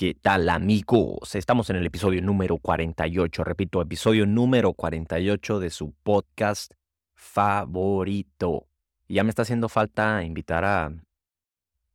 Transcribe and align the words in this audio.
¿Qué 0.00 0.14
tal 0.14 0.48
amigos? 0.48 1.34
Estamos 1.34 1.68
en 1.68 1.76
el 1.76 1.84
episodio 1.84 2.22
número 2.22 2.56
48, 2.56 3.44
repito, 3.44 3.82
episodio 3.82 4.24
número 4.24 4.72
48 4.72 5.60
de 5.60 5.68
su 5.68 5.92
podcast 5.92 6.72
favorito. 7.12 8.66
Y 9.08 9.16
ya 9.16 9.24
me 9.24 9.28
está 9.28 9.42
haciendo 9.42 9.68
falta 9.68 10.24
invitar 10.24 10.64
a, 10.64 10.90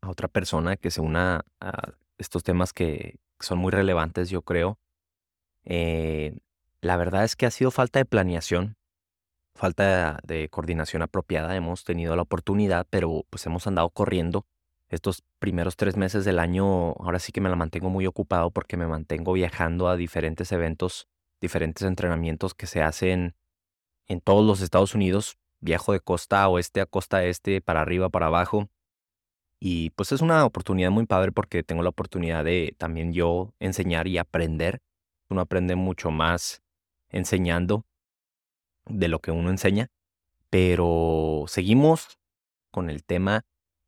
otra 0.05 0.27
persona 0.27 0.77
que 0.77 0.91
se 0.91 1.01
una 1.01 1.45
a 1.59 1.93
estos 2.19 2.43
temas 2.43 2.73
que 2.73 3.15
son 3.39 3.57
muy 3.57 3.71
relevantes, 3.71 4.29
yo 4.29 4.43
creo. 4.43 4.77
Eh, 5.63 6.37
la 6.81 6.97
verdad 6.97 7.23
es 7.23 7.35
que 7.35 7.47
ha 7.47 7.51
sido 7.51 7.71
falta 7.71 7.97
de 7.97 8.05
planeación, 8.05 8.77
falta 9.55 10.19
de 10.23 10.47
coordinación 10.49 11.01
apropiada. 11.01 11.55
Hemos 11.55 11.83
tenido 11.83 12.15
la 12.15 12.21
oportunidad, 12.21 12.85
pero 12.87 13.25
pues 13.31 13.43
hemos 13.47 13.65
andado 13.65 13.89
corriendo 13.89 14.45
estos 14.89 15.23
primeros 15.39 15.75
tres 15.75 15.97
meses 15.97 16.25
del 16.25 16.39
año, 16.39 16.91
ahora 16.93 17.19
sí 17.19 17.31
que 17.31 17.41
me 17.41 17.49
la 17.49 17.55
mantengo 17.55 17.89
muy 17.89 18.05
ocupado 18.05 18.51
porque 18.51 18.77
me 18.77 18.87
mantengo 18.87 19.33
viajando 19.33 19.87
a 19.87 19.95
diferentes 19.95 20.51
eventos, 20.51 21.07
diferentes 21.41 21.83
entrenamientos 21.83 22.53
que 22.53 22.67
se 22.67 22.81
hacen 22.81 23.35
en 24.07 24.21
todos 24.21 24.45
los 24.45 24.61
Estados 24.61 24.93
Unidos. 24.93 25.37
Viajo 25.59 25.93
de 25.93 25.99
costa 25.99 26.47
oeste 26.47 26.81
a 26.81 26.85
costa 26.85 27.23
este, 27.25 27.61
para 27.61 27.81
arriba, 27.81 28.09
para 28.09 28.27
abajo. 28.27 28.69
Y 29.59 29.91
pues 29.91 30.11
es 30.11 30.21
una 30.21 30.45
oportunidad 30.45 30.91
muy 30.91 31.05
padre 31.05 31.31
porque 31.31 31.63
tengo 31.63 31.81
la 31.81 31.89
oportunidad 31.89 32.43
de 32.43 32.75
también 32.77 33.13
yo 33.13 33.53
enseñar 33.59 34.07
y 34.07 34.17
aprender. 34.17 34.81
Uno 35.29 35.41
aprende 35.41 35.75
mucho 35.75 36.11
más 36.11 36.61
enseñando 37.09 37.85
de 38.85 39.07
lo 39.07 39.19
que 39.19 39.31
uno 39.31 39.49
enseña. 39.49 39.87
Pero 40.51 41.45
seguimos 41.47 42.19
con 42.69 42.89
el 42.89 43.03
tema 43.03 43.43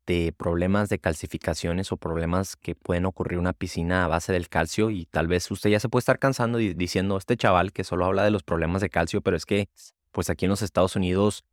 de 0.08 0.32
problemas 0.32 0.88
de 0.88 0.98
calcificaciones 0.98 1.92
o 1.92 1.98
problemas 1.98 2.56
que 2.56 2.74
pueden 2.74 3.04
ocurrir 3.04 3.34
en 3.34 3.40
una 3.40 3.52
piscina 3.52 4.04
a 4.04 4.08
base 4.08 4.32
del 4.32 4.48
calcio 4.48 4.90
y 4.90 5.04
tal 5.04 5.26
vez 5.26 5.50
usted 5.50 5.68
ya 5.68 5.80
se 5.80 5.90
puede 5.90 6.00
estar 6.00 6.18
cansando 6.18 6.56
diciendo 6.56 7.18
este 7.18 7.36
chaval 7.36 7.72
que 7.74 7.84
solo 7.84 8.06
habla 8.06 8.24
de 8.24 8.30
los 8.30 8.42
problemas 8.42 8.80
de 8.80 8.88
calcio, 8.88 9.20
pero 9.20 9.36
es 9.36 9.44
que 9.44 9.68
pues 10.10 10.30
aquí 10.30 10.46
en 10.46 10.50
los 10.50 10.62
Estados 10.62 10.96
Unidos 10.96 11.44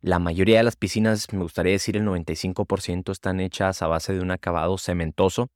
la 0.00 0.18
mayoría 0.18 0.58
de 0.58 0.64
las 0.64 0.74
piscinas, 0.74 1.32
me 1.32 1.42
gustaría 1.42 1.72
decir 1.72 1.96
el 1.96 2.04
95% 2.04 3.12
están 3.12 3.38
hechas 3.38 3.80
a 3.80 3.86
base 3.86 4.12
de 4.12 4.20
un 4.20 4.32
acabado 4.32 4.76
cementoso. 4.76 5.48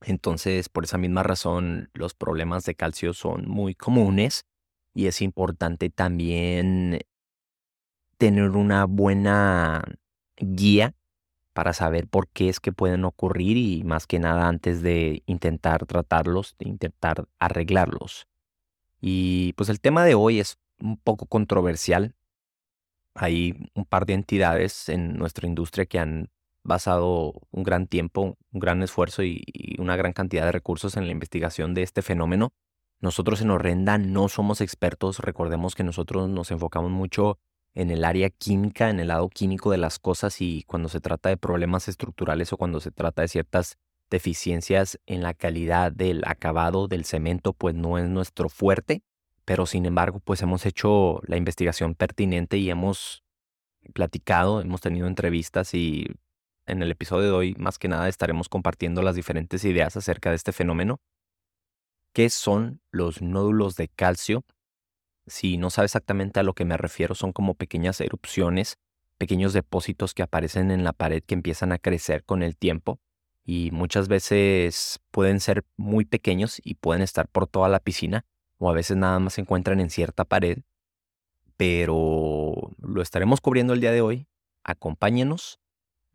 Entonces, 0.00 0.68
por 0.68 0.84
esa 0.84 0.96
misma 0.96 1.22
razón, 1.22 1.90
los 1.92 2.14
problemas 2.14 2.64
de 2.64 2.76
calcio 2.76 3.12
son 3.12 3.48
muy 3.48 3.74
comunes 3.74 4.44
y 4.94 5.06
es 5.06 5.20
importante 5.20 5.90
también 5.90 7.00
tener 8.16 8.50
una 8.50 8.86
buena 8.86 9.82
guía 10.36 10.94
para 11.54 11.72
saber 11.72 12.08
por 12.08 12.28
qué 12.28 12.48
es 12.50 12.60
que 12.60 12.72
pueden 12.72 13.04
ocurrir 13.04 13.56
y 13.56 13.84
más 13.84 14.06
que 14.06 14.18
nada 14.18 14.48
antes 14.48 14.82
de 14.82 15.22
intentar 15.26 15.86
tratarlos, 15.86 16.56
de 16.58 16.68
intentar 16.68 17.26
arreglarlos. 17.38 18.26
Y 19.00 19.54
pues 19.54 19.68
el 19.68 19.80
tema 19.80 20.04
de 20.04 20.14
hoy 20.14 20.40
es 20.40 20.58
un 20.80 20.98
poco 20.98 21.26
controversial. 21.26 22.14
Hay 23.14 23.70
un 23.74 23.84
par 23.84 24.04
de 24.04 24.14
entidades 24.14 24.88
en 24.88 25.16
nuestra 25.16 25.46
industria 25.46 25.86
que 25.86 26.00
han 26.00 26.28
basado 26.64 27.34
un 27.50 27.62
gran 27.62 27.86
tiempo, 27.86 28.36
un 28.52 28.60
gran 28.60 28.82
esfuerzo 28.82 29.22
y, 29.22 29.44
una 29.78 29.96
gran 29.96 30.12
cantidad 30.12 30.46
de 30.46 30.52
recursos 30.52 30.96
en 30.96 31.06
la 31.06 31.12
investigación 31.12 31.74
de 31.74 31.82
este 31.82 32.02
fenómeno. 32.02 32.52
Nosotros 33.00 33.40
en 33.42 33.50
Horrenda 33.50 33.98
no 33.98 34.28
somos 34.28 34.60
expertos, 34.60 35.18
recordemos 35.20 35.74
que 35.74 35.84
nosotros 35.84 36.28
nos 36.28 36.50
enfocamos 36.50 36.90
mucho 36.90 37.38
en 37.74 37.90
el 37.90 38.04
área 38.04 38.30
química, 38.30 38.88
en 38.88 39.00
el 39.00 39.08
lado 39.08 39.28
químico 39.28 39.70
de 39.70 39.78
las 39.78 39.98
cosas 39.98 40.40
y 40.40 40.62
cuando 40.66 40.88
se 40.88 41.00
trata 41.00 41.28
de 41.28 41.36
problemas 41.36 41.88
estructurales 41.88 42.52
o 42.52 42.56
cuando 42.56 42.80
se 42.80 42.90
trata 42.90 43.22
de 43.22 43.28
ciertas 43.28 43.78
deficiencias 44.10 45.00
en 45.06 45.22
la 45.22 45.34
calidad 45.34 45.90
del 45.90 46.22
acabado 46.26 46.86
del 46.88 47.04
cemento, 47.04 47.52
pues 47.52 47.74
no 47.74 47.98
es 47.98 48.08
nuestro 48.08 48.48
fuerte, 48.48 49.02
pero 49.44 49.66
sin 49.66 49.86
embargo, 49.86 50.20
pues 50.20 50.40
hemos 50.42 50.66
hecho 50.66 51.20
la 51.26 51.36
investigación 51.36 51.94
pertinente 51.94 52.58
y 52.58 52.70
hemos 52.70 53.24
platicado, 53.92 54.60
hemos 54.60 54.80
tenido 54.80 55.06
entrevistas 55.06 55.74
y 55.74 56.06
en 56.66 56.82
el 56.82 56.90
episodio 56.90 57.26
de 57.26 57.32
hoy 57.32 57.54
más 57.58 57.78
que 57.78 57.88
nada 57.88 58.08
estaremos 58.08 58.48
compartiendo 58.48 59.02
las 59.02 59.16
diferentes 59.16 59.64
ideas 59.64 59.96
acerca 59.96 60.30
de 60.30 60.36
este 60.36 60.52
fenómeno. 60.52 61.00
¿Qué 62.14 62.30
son 62.30 62.80
los 62.90 63.20
nódulos 63.20 63.74
de 63.74 63.88
calcio? 63.88 64.44
Si 65.26 65.56
no 65.56 65.70
sabe 65.70 65.86
exactamente 65.86 66.40
a 66.40 66.42
lo 66.42 66.54
que 66.54 66.64
me 66.64 66.76
refiero, 66.76 67.14
son 67.14 67.32
como 67.32 67.54
pequeñas 67.54 68.00
erupciones, 68.00 68.78
pequeños 69.18 69.52
depósitos 69.52 70.14
que 70.14 70.22
aparecen 70.22 70.70
en 70.70 70.84
la 70.84 70.92
pared 70.92 71.22
que 71.22 71.34
empiezan 71.34 71.72
a 71.72 71.78
crecer 71.78 72.24
con 72.24 72.42
el 72.42 72.56
tiempo 72.56 73.00
y 73.44 73.70
muchas 73.72 74.08
veces 74.08 75.00
pueden 75.10 75.40
ser 75.40 75.64
muy 75.76 76.04
pequeños 76.04 76.60
y 76.64 76.74
pueden 76.74 77.02
estar 77.02 77.28
por 77.28 77.46
toda 77.46 77.68
la 77.68 77.80
piscina 77.80 78.24
o 78.58 78.70
a 78.70 78.72
veces 78.72 78.96
nada 78.96 79.18
más 79.18 79.34
se 79.34 79.42
encuentran 79.42 79.80
en 79.80 79.90
cierta 79.90 80.24
pared, 80.24 80.58
pero 81.56 82.72
lo 82.78 83.02
estaremos 83.02 83.40
cubriendo 83.40 83.74
el 83.74 83.80
día 83.80 83.92
de 83.92 84.00
hoy. 84.00 84.26
Acompáñenos, 84.62 85.60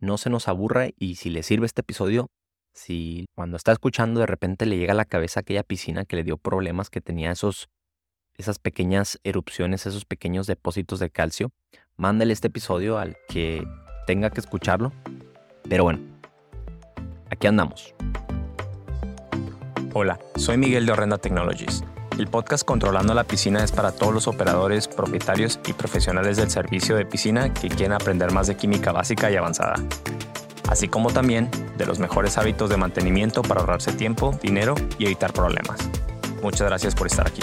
no 0.00 0.18
se 0.18 0.30
nos 0.30 0.48
aburra 0.48 0.88
y 0.98 1.16
si 1.16 1.30
le 1.30 1.42
sirve 1.42 1.66
este 1.66 1.82
episodio, 1.82 2.30
si 2.72 3.26
cuando 3.34 3.56
está 3.56 3.72
escuchando 3.72 4.20
de 4.20 4.26
repente 4.26 4.66
le 4.66 4.78
llega 4.78 4.92
a 4.92 4.96
la 4.96 5.04
cabeza 5.04 5.40
aquella 5.40 5.62
piscina 5.62 6.04
que 6.04 6.16
le 6.16 6.24
dio 6.24 6.36
problemas, 6.36 6.90
que 6.90 7.00
tenía 7.00 7.30
esos 7.30 7.68
esas 8.40 8.58
pequeñas 8.58 9.20
erupciones, 9.22 9.86
esos 9.86 10.04
pequeños 10.04 10.46
depósitos 10.46 10.98
de 10.98 11.10
calcio, 11.10 11.52
mándale 11.96 12.32
este 12.32 12.48
episodio 12.48 12.98
al 12.98 13.16
que 13.28 13.66
tenga 14.06 14.30
que 14.30 14.40
escucharlo. 14.40 14.92
Pero 15.68 15.84
bueno, 15.84 16.00
aquí 17.30 17.46
andamos. 17.46 17.94
Hola, 19.92 20.18
soy 20.36 20.56
Miguel 20.56 20.86
de 20.86 20.92
Horrenda 20.92 21.18
Technologies. 21.18 21.84
El 22.18 22.28
podcast 22.28 22.64
Controlando 22.64 23.14
la 23.14 23.24
Piscina 23.24 23.62
es 23.62 23.72
para 23.72 23.92
todos 23.92 24.12
los 24.12 24.26
operadores, 24.26 24.88
propietarios 24.88 25.60
y 25.66 25.72
profesionales 25.72 26.36
del 26.36 26.50
servicio 26.50 26.96
de 26.96 27.06
piscina 27.06 27.52
que 27.52 27.68
quieren 27.68 27.92
aprender 27.92 28.32
más 28.32 28.46
de 28.46 28.56
química 28.56 28.92
básica 28.92 29.30
y 29.30 29.36
avanzada, 29.36 29.74
así 30.68 30.88
como 30.88 31.10
también 31.10 31.50
de 31.78 31.86
los 31.86 31.98
mejores 31.98 32.36
hábitos 32.36 32.68
de 32.68 32.76
mantenimiento 32.76 33.42
para 33.42 33.60
ahorrarse 33.60 33.92
tiempo, 33.92 34.38
dinero 34.42 34.74
y 34.98 35.06
evitar 35.06 35.32
problemas. 35.32 35.78
Muchas 36.42 36.68
gracias 36.68 36.94
por 36.94 37.06
estar 37.06 37.26
aquí. 37.26 37.42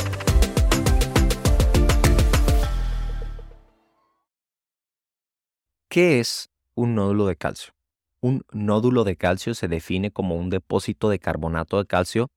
¿Qué 5.90 6.20
es 6.20 6.50
un 6.76 6.96
nódulo 6.96 7.28
de 7.28 7.38
calcio? 7.38 7.74
Un 8.20 8.44
nódulo 8.52 9.06
de 9.06 9.16
calcio 9.16 9.54
se 9.54 9.70
define 9.70 10.12
como 10.12 10.36
un 10.36 10.50
depósito 10.50 11.08
de 11.08 11.18
carbonato 11.18 11.78
de 11.78 11.86
calcio 11.86 12.30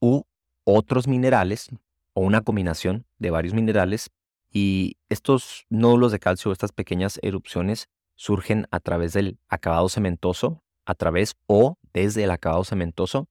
u 0.00 0.22
otros 0.62 1.08
minerales 1.08 1.70
o 2.12 2.20
una 2.20 2.42
combinación 2.42 3.04
de 3.18 3.30
varios 3.30 3.52
minerales 3.52 4.10
y 4.48 4.96
estos 5.08 5.66
nódulos 5.70 6.12
de 6.12 6.20
calcio, 6.20 6.52
estas 6.52 6.70
pequeñas 6.70 7.18
erupciones, 7.22 7.88
surgen 8.14 8.68
a 8.70 8.78
través 8.78 9.12
del 9.12 9.40
acabado 9.48 9.88
cementoso, 9.88 10.62
a 10.86 10.94
través 10.94 11.34
o 11.48 11.78
desde 11.92 12.22
el 12.22 12.30
acabado 12.30 12.62
cementoso 12.62 13.26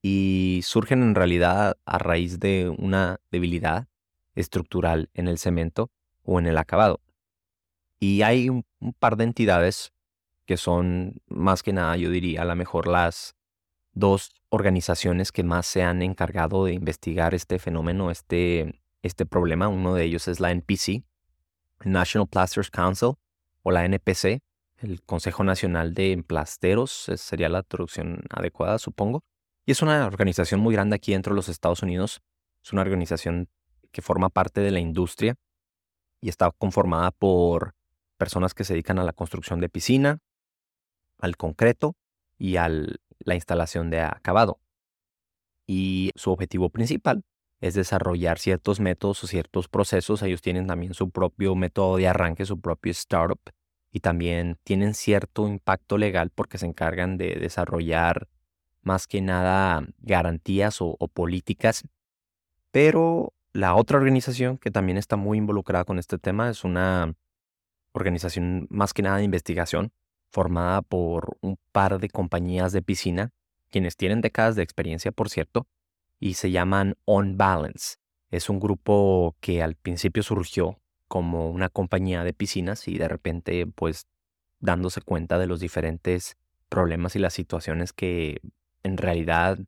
y 0.00 0.60
surgen 0.62 1.02
en 1.02 1.14
realidad 1.14 1.76
a 1.84 1.98
raíz 1.98 2.40
de 2.40 2.74
una 2.78 3.20
debilidad 3.30 3.86
estructural 4.34 5.10
en 5.12 5.28
el 5.28 5.36
cemento 5.36 5.90
o 6.22 6.38
en 6.38 6.46
el 6.46 6.56
acabado. 6.56 7.02
Y 8.06 8.22
hay 8.22 8.48
un, 8.48 8.64
par 9.00 9.16
de 9.16 9.24
entidades 9.24 9.92
que 10.44 10.56
son 10.56 11.20
más 11.26 11.64
que 11.64 11.72
nada, 11.72 11.96
yo 11.96 12.08
diría, 12.08 12.42
a 12.42 12.44
lo 12.44 12.54
mejor 12.54 12.86
las 12.86 13.34
dos 13.94 14.30
organizaciones 14.48 15.32
que 15.32 15.42
más 15.42 15.66
se 15.66 15.82
han 15.82 16.02
encargado 16.02 16.64
de 16.66 16.72
investigar 16.72 17.34
este 17.34 17.58
fenómeno, 17.58 18.12
este, 18.12 18.80
este 19.02 19.26
problema. 19.26 19.66
Uno 19.66 19.92
de 19.94 20.04
ellos 20.04 20.28
es 20.28 20.38
la 20.38 20.52
NPC, 20.52 21.02
National 21.84 22.28
Plasters 22.28 22.70
Council, 22.70 23.14
o 23.64 23.72
la 23.72 23.84
NPC, 23.84 24.40
el 24.78 25.02
Consejo 25.02 25.42
Nacional 25.42 25.92
de 25.92 26.12
Emplasteros, 26.12 27.10
sería 27.16 27.48
la 27.48 27.64
traducción 27.64 28.22
adecuada, 28.30 28.78
supongo. 28.78 29.24
Y 29.64 29.72
es 29.72 29.82
una 29.82 30.06
organización 30.06 30.60
muy 30.60 30.74
grande 30.74 30.94
aquí 30.94 31.10
dentro 31.10 31.32
de 31.32 31.38
los 31.38 31.48
Estados 31.48 31.82
Unidos. 31.82 32.22
Es 32.62 32.72
una 32.72 32.82
organización 32.82 33.48
que 33.90 34.00
forma 34.00 34.28
parte 34.28 34.60
de 34.60 34.70
la 34.70 34.78
industria 34.78 35.34
y 36.20 36.28
está 36.28 36.52
conformada 36.52 37.10
por 37.10 37.75
personas 38.16 38.54
que 38.54 38.64
se 38.64 38.74
dedican 38.74 38.98
a 38.98 39.04
la 39.04 39.12
construcción 39.12 39.60
de 39.60 39.68
piscina, 39.68 40.18
al 41.18 41.36
concreto 41.36 41.96
y 42.38 42.56
a 42.56 42.68
la 42.68 43.34
instalación 43.34 43.90
de 43.90 44.00
acabado. 44.00 44.60
Y 45.66 46.12
su 46.14 46.30
objetivo 46.30 46.70
principal 46.70 47.24
es 47.60 47.74
desarrollar 47.74 48.38
ciertos 48.38 48.80
métodos 48.80 49.24
o 49.24 49.26
ciertos 49.26 49.68
procesos. 49.68 50.22
Ellos 50.22 50.42
tienen 50.42 50.66
también 50.66 50.94
su 50.94 51.10
propio 51.10 51.54
método 51.54 51.96
de 51.96 52.08
arranque, 52.08 52.46
su 52.46 52.60
propio 52.60 52.92
startup, 52.92 53.40
y 53.90 54.00
también 54.00 54.58
tienen 54.62 54.94
cierto 54.94 55.48
impacto 55.48 55.96
legal 55.98 56.30
porque 56.34 56.58
se 56.58 56.66
encargan 56.66 57.16
de 57.16 57.36
desarrollar 57.36 58.28
más 58.82 59.06
que 59.06 59.20
nada 59.20 59.86
garantías 59.98 60.76
o 60.80 60.96
políticas. 61.08 61.82
Pero 62.70 63.32
la 63.52 63.74
otra 63.74 63.96
organización 63.96 64.58
que 64.58 64.70
también 64.70 64.98
está 64.98 65.16
muy 65.16 65.38
involucrada 65.38 65.84
con 65.84 65.98
este 65.98 66.18
tema 66.18 66.50
es 66.50 66.62
una 66.62 67.14
organización 67.96 68.66
más 68.70 68.92
que 68.92 69.02
nada 69.02 69.18
de 69.18 69.24
investigación, 69.24 69.92
formada 70.30 70.82
por 70.82 71.36
un 71.40 71.58
par 71.72 71.98
de 71.98 72.08
compañías 72.08 72.72
de 72.72 72.82
piscina 72.82 73.32
quienes 73.70 73.96
tienen 73.96 74.20
décadas 74.20 74.56
de 74.56 74.62
experiencia, 74.62 75.12
por 75.12 75.28
cierto, 75.28 75.66
y 76.20 76.34
se 76.34 76.50
llaman 76.50 76.94
On 77.04 77.36
Balance. 77.36 77.96
Es 78.30 78.48
un 78.48 78.60
grupo 78.60 79.36
que 79.40 79.62
al 79.62 79.74
principio 79.74 80.22
surgió 80.22 80.80
como 81.08 81.50
una 81.50 81.68
compañía 81.68 82.24
de 82.24 82.32
piscinas 82.32 82.88
y 82.88 82.98
de 82.98 83.08
repente, 83.08 83.66
pues, 83.66 84.06
dándose 84.60 85.00
cuenta 85.00 85.38
de 85.38 85.46
los 85.46 85.60
diferentes 85.60 86.36
problemas 86.68 87.16
y 87.16 87.18
las 87.18 87.34
situaciones 87.34 87.92
que 87.92 88.40
en 88.82 88.96
realidad 88.96 89.58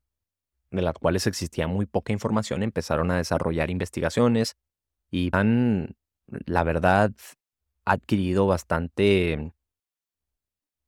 de 0.70 0.82
las 0.82 0.94
cuales 0.94 1.26
existía 1.26 1.66
muy 1.66 1.86
poca 1.86 2.12
información, 2.12 2.62
empezaron 2.62 3.10
a 3.10 3.16
desarrollar 3.16 3.70
investigaciones 3.70 4.56
y 5.10 5.30
han, 5.32 5.96
la 6.26 6.64
verdad, 6.64 7.12
adquirido 7.93 8.46
bastante, 8.46 9.52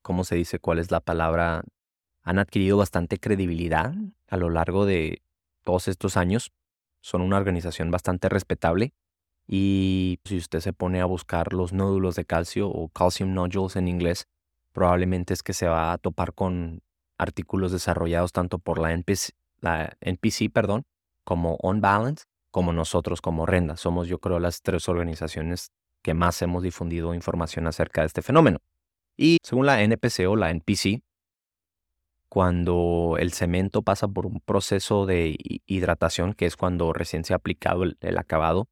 ¿cómo 0.02 0.24
se 0.24 0.36
dice? 0.36 0.58
¿Cuál 0.58 0.78
es 0.78 0.90
la 0.90 1.00
palabra? 1.00 1.62
Han 2.22 2.38
adquirido 2.38 2.76
bastante 2.76 3.18
credibilidad 3.18 3.94
a 4.28 4.36
lo 4.36 4.50
largo 4.50 4.84
de 4.86 5.22
todos 5.64 5.88
estos 5.88 6.16
años. 6.16 6.52
Son 7.00 7.22
una 7.22 7.38
organización 7.38 7.90
bastante 7.90 8.28
respetable 8.28 8.92
y 9.46 10.20
si 10.24 10.36
usted 10.36 10.60
se 10.60 10.72
pone 10.72 11.00
a 11.00 11.06
buscar 11.06 11.52
los 11.54 11.72
nódulos 11.72 12.14
de 12.14 12.24
calcio 12.24 12.68
o 12.68 12.88
calcium 12.88 13.32
nodules 13.32 13.76
en 13.76 13.88
inglés, 13.88 14.28
probablemente 14.72 15.34
es 15.34 15.42
que 15.42 15.54
se 15.54 15.66
va 15.66 15.92
a 15.92 15.98
topar 15.98 16.34
con 16.34 16.82
artículos 17.18 17.72
desarrollados 17.72 18.32
tanto 18.32 18.58
por 18.58 18.78
la 18.78 18.92
NPC, 18.92 20.52
perdón, 20.52 20.84
como 21.24 21.56
On 21.62 21.80
Balance, 21.80 22.24
como 22.50 22.72
nosotros 22.72 23.20
como 23.20 23.46
Renda. 23.46 23.76
Somos 23.76 24.08
yo 24.08 24.18
creo 24.18 24.38
las 24.38 24.62
tres 24.62 24.88
organizaciones 24.88 25.72
que 26.02 26.14
más 26.14 26.40
hemos 26.42 26.62
difundido 26.62 27.14
información 27.14 27.66
acerca 27.66 28.02
de 28.02 28.08
este 28.08 28.22
fenómeno. 28.22 28.58
Y 29.16 29.38
según 29.42 29.66
la 29.66 29.82
NPC 29.82 30.28
o 30.28 30.36
la 30.36 30.50
NPC, 30.50 31.02
cuando 32.28 33.16
el 33.18 33.32
cemento 33.32 33.82
pasa 33.82 34.06
por 34.08 34.24
un 34.26 34.40
proceso 34.40 35.04
de 35.04 35.36
hidratación, 35.66 36.32
que 36.34 36.46
es 36.46 36.56
cuando 36.56 36.92
recién 36.92 37.24
se 37.24 37.32
ha 37.32 37.36
aplicado 37.36 37.82
el, 37.82 37.98
el 38.00 38.18
acabado, 38.18 38.68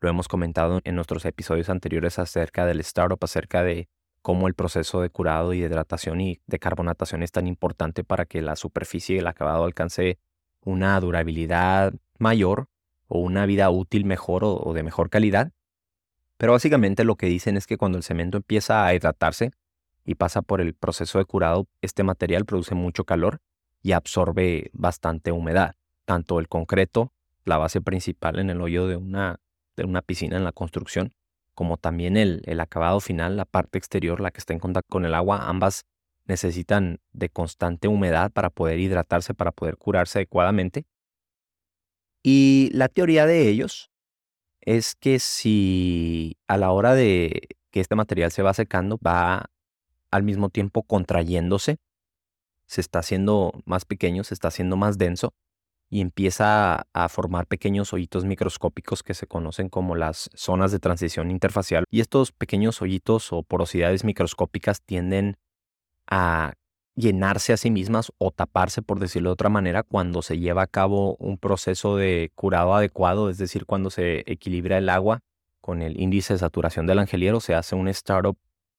lo 0.00 0.08
hemos 0.08 0.28
comentado 0.28 0.80
en 0.84 0.94
nuestros 0.94 1.24
episodios 1.24 1.70
anteriores 1.70 2.18
acerca 2.18 2.66
del 2.66 2.80
startup, 2.80 3.18
acerca 3.22 3.62
de 3.62 3.88
cómo 4.22 4.46
el 4.46 4.54
proceso 4.54 5.00
de 5.00 5.10
curado 5.10 5.54
y 5.54 5.60
de 5.60 5.66
hidratación 5.66 6.20
y 6.20 6.40
de 6.46 6.58
carbonatación 6.58 7.22
es 7.22 7.32
tan 7.32 7.46
importante 7.46 8.04
para 8.04 8.26
que 8.26 8.42
la 8.42 8.56
superficie 8.56 9.16
y 9.16 9.18
el 9.20 9.26
acabado 9.26 9.64
alcance 9.64 10.18
una 10.62 11.00
durabilidad 11.00 11.94
mayor 12.18 12.68
o 13.06 13.20
una 13.20 13.46
vida 13.46 13.70
útil 13.70 14.04
mejor 14.04 14.42
o, 14.44 14.72
de 14.74 14.82
mejor 14.82 15.08
calidad. 15.10 15.52
Pero 16.38 16.52
básicamente 16.52 17.04
lo 17.04 17.16
que 17.16 17.26
dicen 17.26 17.56
es 17.56 17.66
que 17.66 17.76
cuando 17.76 17.98
el 17.98 18.04
cemento 18.04 18.38
empieza 18.38 18.86
a 18.86 18.94
hidratarse 18.94 19.50
y 20.04 20.14
pasa 20.14 20.40
por 20.40 20.60
el 20.60 20.72
proceso 20.72 21.18
de 21.18 21.24
curado, 21.24 21.66
este 21.82 22.04
material 22.04 22.46
produce 22.46 22.74
mucho 22.74 23.04
calor 23.04 23.40
y 23.82 23.92
absorbe 23.92 24.70
bastante 24.72 25.32
humedad. 25.32 25.74
Tanto 26.04 26.38
el 26.38 26.48
concreto, 26.48 27.12
la 27.44 27.58
base 27.58 27.80
principal 27.80 28.38
en 28.38 28.50
el 28.50 28.60
hoyo 28.60 28.86
de 28.86 28.96
una, 28.96 29.40
de 29.76 29.84
una 29.84 30.00
piscina 30.00 30.36
en 30.36 30.44
la 30.44 30.52
construcción, 30.52 31.12
como 31.54 31.76
también 31.76 32.16
el, 32.16 32.42
el 32.46 32.60
acabado 32.60 33.00
final, 33.00 33.36
la 33.36 33.44
parte 33.44 33.78
exterior, 33.78 34.20
la 34.20 34.30
que 34.30 34.38
está 34.38 34.52
en 34.52 34.60
contacto 34.60 34.88
con 34.88 35.04
el 35.04 35.14
agua, 35.14 35.48
ambas 35.48 35.86
necesitan 36.24 37.00
de 37.12 37.30
constante 37.30 37.88
humedad 37.88 38.30
para 38.30 38.50
poder 38.50 38.78
hidratarse, 38.78 39.34
para 39.34 39.50
poder 39.50 39.76
curarse 39.76 40.20
adecuadamente. 40.20 40.86
Y 42.22 42.70
la 42.72 42.88
teoría 42.88 43.26
de 43.26 43.48
ellos 43.48 43.90
es 44.68 44.94
que 44.94 45.18
si 45.18 46.36
a 46.46 46.58
la 46.58 46.72
hora 46.72 46.94
de 46.94 47.48
que 47.70 47.80
este 47.80 47.94
material 47.94 48.30
se 48.30 48.42
va 48.42 48.52
secando, 48.52 48.98
va 48.98 49.46
al 50.10 50.22
mismo 50.22 50.50
tiempo 50.50 50.82
contrayéndose, 50.82 51.78
se 52.66 52.82
está 52.82 52.98
haciendo 52.98 53.52
más 53.64 53.86
pequeño, 53.86 54.24
se 54.24 54.34
está 54.34 54.48
haciendo 54.48 54.76
más 54.76 54.98
denso, 54.98 55.32
y 55.88 56.02
empieza 56.02 56.86
a 56.92 57.08
formar 57.08 57.46
pequeños 57.46 57.94
hoyitos 57.94 58.26
microscópicos 58.26 59.02
que 59.02 59.14
se 59.14 59.26
conocen 59.26 59.70
como 59.70 59.94
las 59.94 60.28
zonas 60.34 60.70
de 60.70 60.80
transición 60.80 61.30
interfacial. 61.30 61.84
Y 61.90 62.00
estos 62.00 62.32
pequeños 62.32 62.82
hoyitos 62.82 63.32
o 63.32 63.42
porosidades 63.42 64.04
microscópicas 64.04 64.82
tienden 64.82 65.38
a 66.06 66.52
llenarse 66.98 67.52
a 67.52 67.56
sí 67.56 67.70
mismas 67.70 68.12
o 68.18 68.32
taparse, 68.32 68.82
por 68.82 68.98
decirlo 68.98 69.30
de 69.30 69.34
otra 69.34 69.48
manera, 69.48 69.84
cuando 69.84 70.20
se 70.20 70.38
lleva 70.38 70.62
a 70.62 70.66
cabo 70.66 71.14
un 71.16 71.38
proceso 71.38 71.96
de 71.96 72.32
curado 72.34 72.74
adecuado, 72.74 73.30
es 73.30 73.38
decir, 73.38 73.66
cuando 73.66 73.90
se 73.90 74.24
equilibra 74.30 74.78
el 74.78 74.88
agua 74.88 75.20
con 75.60 75.80
el 75.80 76.00
índice 76.00 76.34
de 76.34 76.40
saturación 76.40 76.86
del 76.86 76.98
angeliero, 76.98 77.38
se 77.40 77.54
hace 77.54 77.76
un 77.76 77.86
startup 77.88 78.36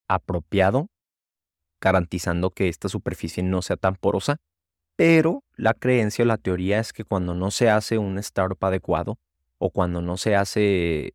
apropiado, 0.09 0.89
garantizando 1.79 2.49
que 2.49 2.67
esta 2.67 2.89
superficie 2.89 3.41
no 3.41 3.61
sea 3.61 3.77
tan 3.77 3.95
porosa. 3.95 4.37
Pero 4.97 5.43
la 5.55 5.73
creencia 5.73 6.23
o 6.23 6.27
la 6.27 6.37
teoría 6.37 6.79
es 6.79 6.91
que 6.91 7.05
cuando 7.05 7.33
no 7.33 7.51
se 7.51 7.69
hace 7.69 7.97
un 7.97 8.17
startup 8.17 8.65
adecuado 8.65 9.17
o 9.59 9.69
cuando 9.69 10.01
no 10.01 10.17
se 10.17 10.35
hace 10.35 11.13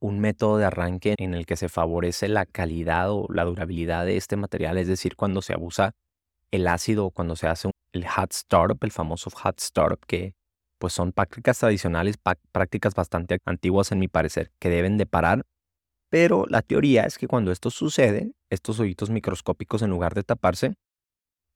un 0.00 0.20
método 0.20 0.56
de 0.56 0.64
arranque 0.64 1.16
en 1.18 1.34
el 1.34 1.44
que 1.44 1.56
se 1.56 1.68
favorece 1.68 2.28
la 2.28 2.46
calidad 2.46 3.10
o 3.10 3.26
la 3.28 3.44
durabilidad 3.44 4.06
de 4.06 4.16
este 4.16 4.36
material, 4.36 4.78
es 4.78 4.88
decir, 4.88 5.16
cuando 5.16 5.42
se 5.42 5.52
abusa 5.52 5.94
el 6.56 6.66
ácido 6.66 7.10
cuando 7.10 7.36
se 7.36 7.46
hace 7.46 7.70
el 7.92 8.06
hot 8.06 8.32
startup, 8.32 8.78
el 8.82 8.90
famoso 8.90 9.30
hot 9.30 9.60
startup, 9.60 10.04
que 10.06 10.34
pues 10.78 10.92
son 10.92 11.12
prácticas 11.12 11.58
tradicionales, 11.58 12.16
prácticas 12.52 12.94
bastante 12.94 13.38
antiguas 13.46 13.92
en 13.92 13.98
mi 13.98 14.08
parecer, 14.08 14.50
que 14.58 14.68
deben 14.68 14.98
de 14.98 15.06
parar. 15.06 15.46
Pero 16.10 16.46
la 16.48 16.62
teoría 16.62 17.04
es 17.04 17.18
que 17.18 17.26
cuando 17.26 17.50
esto 17.50 17.70
sucede, 17.70 18.32
estos 18.50 18.78
hoyitos 18.78 19.10
microscópicos 19.10 19.82
en 19.82 19.90
lugar 19.90 20.14
de 20.14 20.22
taparse, 20.22 20.74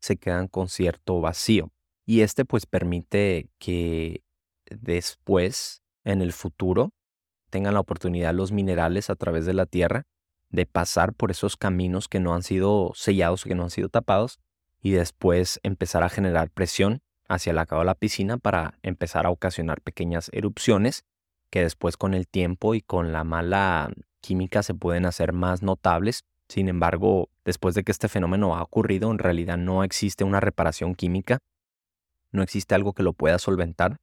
se 0.00 0.17
quedan 0.17 0.49
con 0.49 0.69
cierto 0.69 1.20
vacío. 1.20 1.70
Y 2.06 2.23
este 2.23 2.44
pues 2.44 2.67
permite 2.67 3.50
que 3.58 4.23
después, 4.70 5.82
en 6.05 6.23
el 6.23 6.32
futuro, 6.32 6.91
tengan 7.50 7.75
la 7.75 7.81
oportunidad 7.81 8.35
los 8.35 8.53
minerales 8.53 9.11
a 9.11 9.17
través 9.17 9.44
de 9.44 9.53
la 9.53 9.67
tierra 9.67 10.05
de 10.49 10.67
pasar 10.67 11.14
por 11.14 11.31
esos 11.31 11.56
caminos 11.56 12.08
que 12.08 12.20
no 12.20 12.35
han 12.35 12.43
sido 12.43 12.93
sellados, 12.94 13.44
que 13.44 13.55
no 13.55 13.64
han 13.64 13.70
sido 13.70 13.88
tapados, 13.88 14.41
y 14.81 14.93
después 14.93 15.61
empezar 15.62 16.03
a 16.03 16.09
generar 16.09 16.50
presión 16.50 17.00
hacia 17.29 17.50
el 17.50 17.59
acabado 17.59 17.82
de 17.82 17.87
la 17.87 17.94
piscina 17.94 18.38
para 18.38 18.79
empezar 18.82 19.27
a 19.27 19.31
ocasionar 19.31 19.81
pequeñas 19.81 20.31
erupciones 20.32 21.05
que 21.50 21.62
después 21.62 21.97
con 21.97 22.15
el 22.15 22.29
tiempo 22.29 22.75
y 22.75 22.81
con 22.81 23.12
la 23.12 23.25
mala 23.25 23.93
química 24.21 24.62
se 24.62 24.75
pueden 24.75 25.06
hacer 25.06 25.32
más 25.32 25.62
notables 25.62 26.25
sin 26.50 26.69
embargo, 26.69 27.31
después 27.44 27.77
de 27.77 27.85
que 27.85 27.93
este 27.93 28.09
fenómeno 28.09 28.56
ha 28.56 28.62
ocurrido, 28.62 29.12
en 29.12 29.19
realidad 29.19 29.56
no 29.56 29.85
existe 29.85 30.25
una 30.25 30.41
reparación 30.41 30.97
química, 30.97 31.38
no 32.32 32.43
existe 32.43 32.75
algo 32.75 32.93
que 32.93 33.05
lo 33.05 33.12
pueda 33.12 33.38
solventar. 33.38 33.99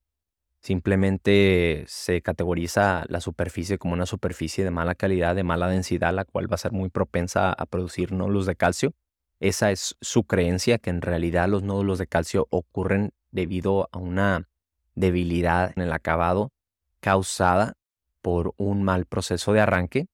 Simplemente 0.61 1.83
se 1.87 2.21
categoriza 2.21 3.03
la 3.09 3.19
superficie 3.19 3.77
como 3.77 3.95
una 3.95 4.05
superficie 4.05 4.63
de 4.63 4.71
mala 4.71 4.95
calidad, 4.95 5.35
de 5.35 5.43
mala 5.43 5.67
densidad, 5.67 6.13
la 6.13 6.23
cual 6.23 6.49
va 6.49 6.55
a 6.55 6.59
ser 6.59 6.71
muy 6.71 6.87
propensa 6.87 7.51
a 7.51 7.65
producir 7.65 8.13
nódulos 8.13 8.45
de 8.45 8.55
calcio. 8.55 8.93
Esa 9.39 9.71
es 9.71 9.95
su 10.01 10.23
creencia, 10.23 10.77
que 10.77 10.89
en 10.89 11.01
realidad 11.01 11.47
los 11.47 11.63
nódulos 11.63 11.99
de 11.99 12.07
calcio 12.07 12.47
ocurren 12.49 13.13
debido 13.31 13.89
a 13.91 13.99
una 13.99 14.47
debilidad 14.95 15.71
en 15.75 15.83
el 15.83 15.91
acabado 15.91 16.51
causada 16.99 17.73
por 18.21 18.53
un 18.57 18.83
mal 18.83 19.05
proceso 19.05 19.53
de 19.53 19.61
arranque. 19.61 20.07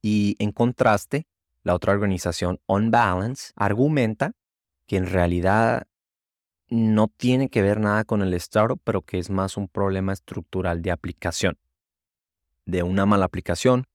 Y 0.00 0.36
en 0.38 0.52
contraste, 0.52 1.26
la 1.64 1.74
otra 1.74 1.92
organización, 1.92 2.60
On 2.66 2.90
Balance, 2.90 3.52
argumenta 3.56 4.32
que 4.86 4.96
en 4.96 5.06
realidad 5.06 5.86
no 6.70 7.08
tiene 7.08 7.48
que 7.48 7.62
ver 7.62 7.80
nada 7.80 8.04
con 8.04 8.22
el 8.22 8.32
startup, 8.34 8.80
pero 8.84 9.02
que 9.02 9.18
es 9.18 9.30
más 9.30 9.56
un 9.56 9.68
problema 9.68 10.12
estructural 10.12 10.82
de 10.82 10.92
aplicación. 10.92 11.58
De 12.64 12.82
una 12.82 13.06
mala 13.06 13.24
aplicación 13.24 13.86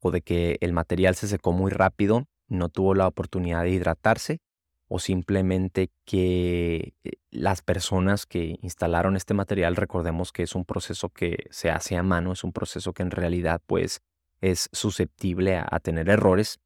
o 0.00 0.10
de 0.10 0.22
que 0.22 0.58
el 0.60 0.72
material 0.72 1.14
se 1.14 1.28
secó 1.28 1.52
muy 1.52 1.70
rápido, 1.70 2.26
no 2.48 2.68
tuvo 2.68 2.94
la 2.94 3.06
oportunidad 3.06 3.62
de 3.62 3.70
hidratarse 3.70 4.40
o 4.88 4.98
simplemente 4.98 5.90
que 6.04 6.94
eh, 7.04 7.12
las 7.30 7.62
personas 7.62 8.26
que 8.26 8.58
instalaron 8.62 9.16
este 9.16 9.34
material, 9.34 9.76
recordemos 9.76 10.32
que 10.32 10.42
es 10.42 10.54
un 10.54 10.64
proceso 10.64 11.08
que 11.08 11.46
se 11.50 11.70
hace 11.70 11.96
a 11.96 12.02
mano, 12.02 12.32
es 12.32 12.44
un 12.44 12.52
proceso 12.52 12.92
que 12.92 13.02
en 13.02 13.10
realidad 13.10 13.60
pues 13.66 14.02
es 14.40 14.68
susceptible 14.72 15.56
a 15.56 15.80
tener 15.80 16.08
errores 16.08 16.60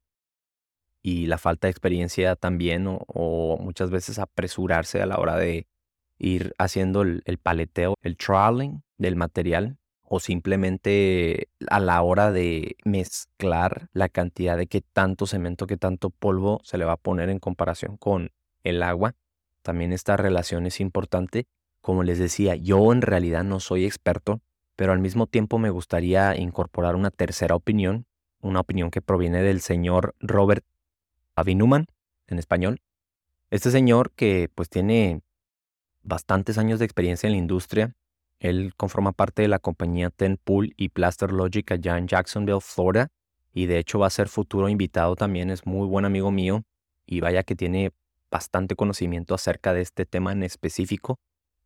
y 1.01 1.27
la 1.27 1.37
falta 1.37 1.67
de 1.67 1.71
experiencia 1.71 2.35
también 2.35 2.85
o, 2.87 3.57
muchas 3.59 3.89
veces 3.89 4.19
apresurarse 4.19 5.01
a 5.01 5.05
la 5.05 5.17
hora 5.17 5.37
de 5.37 5.67
ir 6.17 6.53
haciendo 6.57 7.01
el, 7.01 7.39
paleteo, 7.41 7.95
el 8.01 8.17
trialing 8.17 8.83
del 8.97 9.15
material 9.15 9.77
o 10.09 10.19
simplemente 10.19 11.49
a 11.69 11.79
la 11.79 12.01
hora 12.01 12.31
de 12.31 12.75
mezclar 12.83 13.89
la 13.93 14.09
cantidad 14.09 14.57
de 14.57 14.67
qué 14.67 14.81
tanto 14.81 15.27
cemento, 15.27 15.67
qué 15.67 15.77
tanto 15.77 16.09
polvo 16.09 16.59
se 16.63 16.79
le 16.79 16.85
va 16.85 16.93
a 16.93 16.97
poner 16.97 17.29
en 17.29 17.39
comparación 17.39 17.95
con 17.95 18.31
el 18.63 18.81
agua. 18.81 19.15
También 19.61 19.93
esta 19.93 20.17
relación 20.17 20.65
es 20.65 20.79
importante. 20.79 21.45
Como 21.81 22.03
les 22.03 22.17
decía, 22.17 22.55
yo 22.55 22.91
en 22.91 23.03
realidad 23.03 23.43
no 23.43 23.59
soy 23.59 23.85
experto, 23.85 24.41
pero 24.75 24.93
al 24.93 24.99
mismo 24.99 25.27
tiempo 25.27 25.59
me 25.59 25.69
gustaría 25.69 26.35
incorporar 26.35 26.95
una 26.95 27.11
tercera 27.11 27.55
opinión, 27.55 28.05
una 28.41 28.61
opinión 28.61 28.89
que 28.89 29.01
proviene 29.01 29.43
del 29.43 29.61
señor 29.61 30.15
Robert 30.19 30.65
Avi 31.35 31.53
en 31.53 32.39
español. 32.39 32.81
Este 33.51 33.69
señor 33.69 34.11
que 34.11 34.49
pues 34.55 34.69
tiene 34.69 35.21
bastantes 36.01 36.57
años 36.57 36.79
de 36.79 36.85
experiencia 36.85 37.27
en 37.27 37.33
la 37.33 37.39
industria. 37.39 37.95
Él 38.39 38.73
conforma 38.77 39.11
parte 39.11 39.41
de 39.41 39.47
la 39.49 39.59
compañía 39.59 40.09
Ten 40.09 40.37
Pool 40.37 40.73
y 40.77 40.89
Plaster 40.89 41.31
Logic 41.31 41.69
allá 41.71 41.97
en 41.97 42.07
Jacksonville, 42.07 42.61
Florida. 42.61 43.09
Y 43.53 43.65
de 43.65 43.79
hecho 43.79 43.99
va 43.99 44.07
a 44.07 44.11
ser 44.11 44.29
futuro 44.29 44.69
invitado 44.69 45.15
también. 45.15 45.49
Es 45.49 45.65
muy 45.65 45.87
buen 45.87 46.05
amigo 46.05 46.31
mío. 46.31 46.63
Y 47.05 47.19
vaya 47.19 47.43
que 47.43 47.55
tiene 47.55 47.91
bastante 48.31 48.75
conocimiento 48.75 49.35
acerca 49.35 49.73
de 49.73 49.81
este 49.81 50.05
tema 50.05 50.31
en 50.31 50.43
específico. 50.43 51.19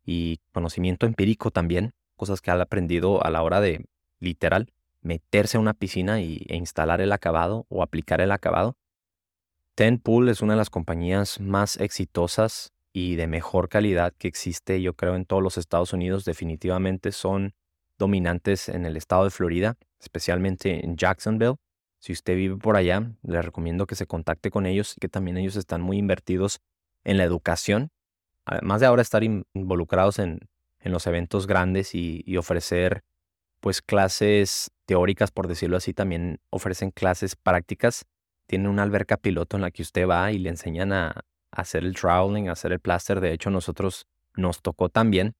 Y 0.04 0.40
conocimiento 0.52 1.06
empírico 1.06 1.50
también. 1.50 1.92
Cosas 2.16 2.40
que 2.40 2.50
ha 2.50 2.60
aprendido 2.60 3.24
a 3.24 3.30
la 3.30 3.42
hora 3.42 3.60
de, 3.60 3.86
literal, 4.18 4.72
meterse 5.00 5.56
a 5.56 5.60
una 5.60 5.74
piscina 5.74 6.20
y, 6.20 6.44
e 6.48 6.56
instalar 6.56 7.00
el 7.00 7.12
acabado 7.12 7.66
o 7.68 7.82
aplicar 7.82 8.20
el 8.20 8.32
acabado. 8.32 8.76
Ten 9.76 9.98
Pool 9.98 10.28
es 10.28 10.40
una 10.40 10.54
de 10.54 10.58
las 10.58 10.70
compañías 10.70 11.40
más 11.40 11.76
exitosas 11.76 12.73
y 12.96 13.16
de 13.16 13.26
mejor 13.26 13.68
calidad 13.68 14.14
que 14.16 14.28
existe, 14.28 14.80
yo 14.80 14.94
creo, 14.94 15.16
en 15.16 15.26
todos 15.26 15.42
los 15.42 15.58
Estados 15.58 15.92
Unidos. 15.92 16.24
Definitivamente 16.24 17.10
son 17.10 17.52
dominantes 17.98 18.68
en 18.68 18.86
el 18.86 18.96
estado 18.96 19.24
de 19.24 19.30
Florida, 19.30 19.76
especialmente 19.98 20.84
en 20.84 20.96
Jacksonville. 20.96 21.56
Si 21.98 22.12
usted 22.12 22.36
vive 22.36 22.56
por 22.56 22.76
allá, 22.76 23.10
le 23.22 23.42
recomiendo 23.42 23.86
que 23.88 23.96
se 23.96 24.06
contacte 24.06 24.52
con 24.52 24.64
ellos, 24.64 24.94
que 25.00 25.08
también 25.08 25.36
ellos 25.36 25.56
están 25.56 25.82
muy 25.82 25.98
invertidos 25.98 26.60
en 27.02 27.16
la 27.18 27.24
educación. 27.24 27.90
Además 28.44 28.80
de 28.80 28.86
ahora 28.86 29.02
estar 29.02 29.24
involucrados 29.24 30.20
en, 30.20 30.38
en 30.78 30.92
los 30.92 31.08
eventos 31.08 31.48
grandes 31.48 31.96
y, 31.96 32.22
y 32.24 32.36
ofrecer 32.36 33.02
pues 33.58 33.82
clases 33.82 34.70
teóricas, 34.86 35.32
por 35.32 35.48
decirlo 35.48 35.78
así, 35.78 35.94
también 35.94 36.38
ofrecen 36.50 36.92
clases 36.92 37.34
prácticas. 37.34 38.04
Tienen 38.46 38.68
una 38.68 38.84
alberca 38.84 39.16
piloto 39.16 39.56
en 39.56 39.62
la 39.62 39.72
que 39.72 39.82
usted 39.82 40.06
va 40.06 40.30
y 40.30 40.38
le 40.38 40.50
enseñan 40.50 40.92
a, 40.92 41.24
hacer 41.54 41.84
el 41.84 41.94
troweling, 41.94 42.48
hacer 42.48 42.72
el 42.72 42.80
plaster. 42.80 43.20
De 43.20 43.32
hecho, 43.32 43.50
nosotros 43.50 44.06
nos 44.36 44.60
tocó 44.62 44.88
también 44.88 45.34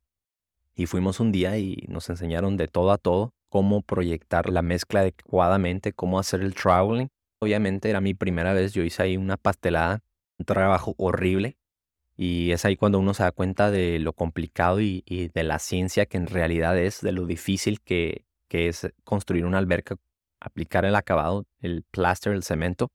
y 0.75 0.87
fuimos 0.87 1.21
un 1.21 1.33
día 1.33 1.59
y 1.59 1.85
nos 1.89 2.09
enseñaron 2.09 2.57
de 2.57 2.69
todo 2.69 2.91
a 2.91 2.99
todo 2.99 3.35
cómo 3.49 3.83
proyectar 3.83 4.51
la 4.51 4.63
mezcla 4.63 5.01
adecuadamente, 5.01 5.93
cómo 5.93 6.19
hacer 6.19 6.41
el 6.41 6.55
troweling. 6.55 7.09
Obviamente 7.39 7.91
era 7.91 8.01
mi 8.01 8.15
primera 8.15 8.53
vez, 8.53 8.73
yo 8.73 8.83
hice 8.83 9.03
ahí 9.03 9.17
una 9.17 9.37
pastelada, 9.37 10.03
un 10.39 10.47
trabajo 10.47 10.95
horrible. 10.99 11.57
Y 12.17 12.53
es 12.53 12.65
ahí 12.65 12.77
cuando 12.77 12.99
uno 12.99 13.13
se 13.15 13.25
da 13.25 13.33
cuenta 13.33 13.71
de 13.71 13.99
lo 13.99 14.13
complicado 14.13 14.81
y, 14.81 15.03
de 15.35 15.43
la 15.43 15.59
ciencia 15.59 16.07
que 16.07 16.17
en 16.17 16.27
realidad 16.27 16.79
es, 16.79 17.01
de 17.01 17.13
lo 17.13 17.27
difícil 17.27 17.81
que, 17.81 18.25
que 18.49 18.69
es 18.69 18.89
construir 19.03 19.45
una 19.45 19.59
alberca, 19.59 19.97
aplicar 20.41 20.85
el 20.85 20.95
acabado, 20.95 21.47
el 21.61 21.83
plaster, 21.91 22.33
el 22.33 22.45
cemento 22.45 22.91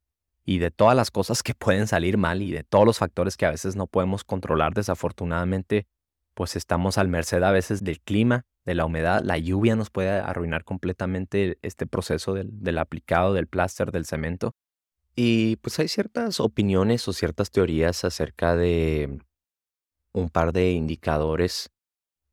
y 0.50 0.58
de 0.58 0.72
todas 0.72 0.96
las 0.96 1.12
cosas 1.12 1.44
que 1.44 1.54
pueden 1.54 1.86
salir 1.86 2.18
mal 2.18 2.42
y 2.42 2.52
de 2.52 2.64
todos 2.64 2.84
los 2.84 2.98
factores 2.98 3.38
que 3.38 3.46
a 3.46 3.52
veces 3.52 3.76
no 3.76 3.86
podemos 3.86 4.24
controlar, 4.24 4.74
desafortunadamente, 4.74 5.86
pues 6.34 6.56
estamos 6.56 6.98
al 6.98 7.08
merced 7.08 7.44
a 7.44 7.52
veces 7.52 7.84
del 7.84 8.02
clima, 8.02 8.48
de 8.66 8.74
la 8.74 8.86
humedad, 8.86 9.22
la 9.24 9.38
lluvia 9.38 9.76
nos 9.76 9.92
puede 9.92 10.10
arruinar 10.10 10.64
completamente 10.64 11.60
este 11.62 11.86
proceso 11.86 12.34
del, 12.34 12.78
aplicado 12.80 13.36
del 13.36 13.46
pláster, 13.46 13.92
del 13.92 14.08
cemento. 14.08 14.56
Y 15.16 15.58
pues 15.58 15.78
hay 15.78 15.88
ciertas 15.88 16.40
opiniones 16.40 17.08
o 17.08 17.14
ciertas 17.14 17.52
teorías 17.52 18.04
acerca 18.04 18.56
de 18.56 19.20
un 20.14 20.30
par 20.30 20.52
de 20.52 20.72
indicadores 20.72 21.70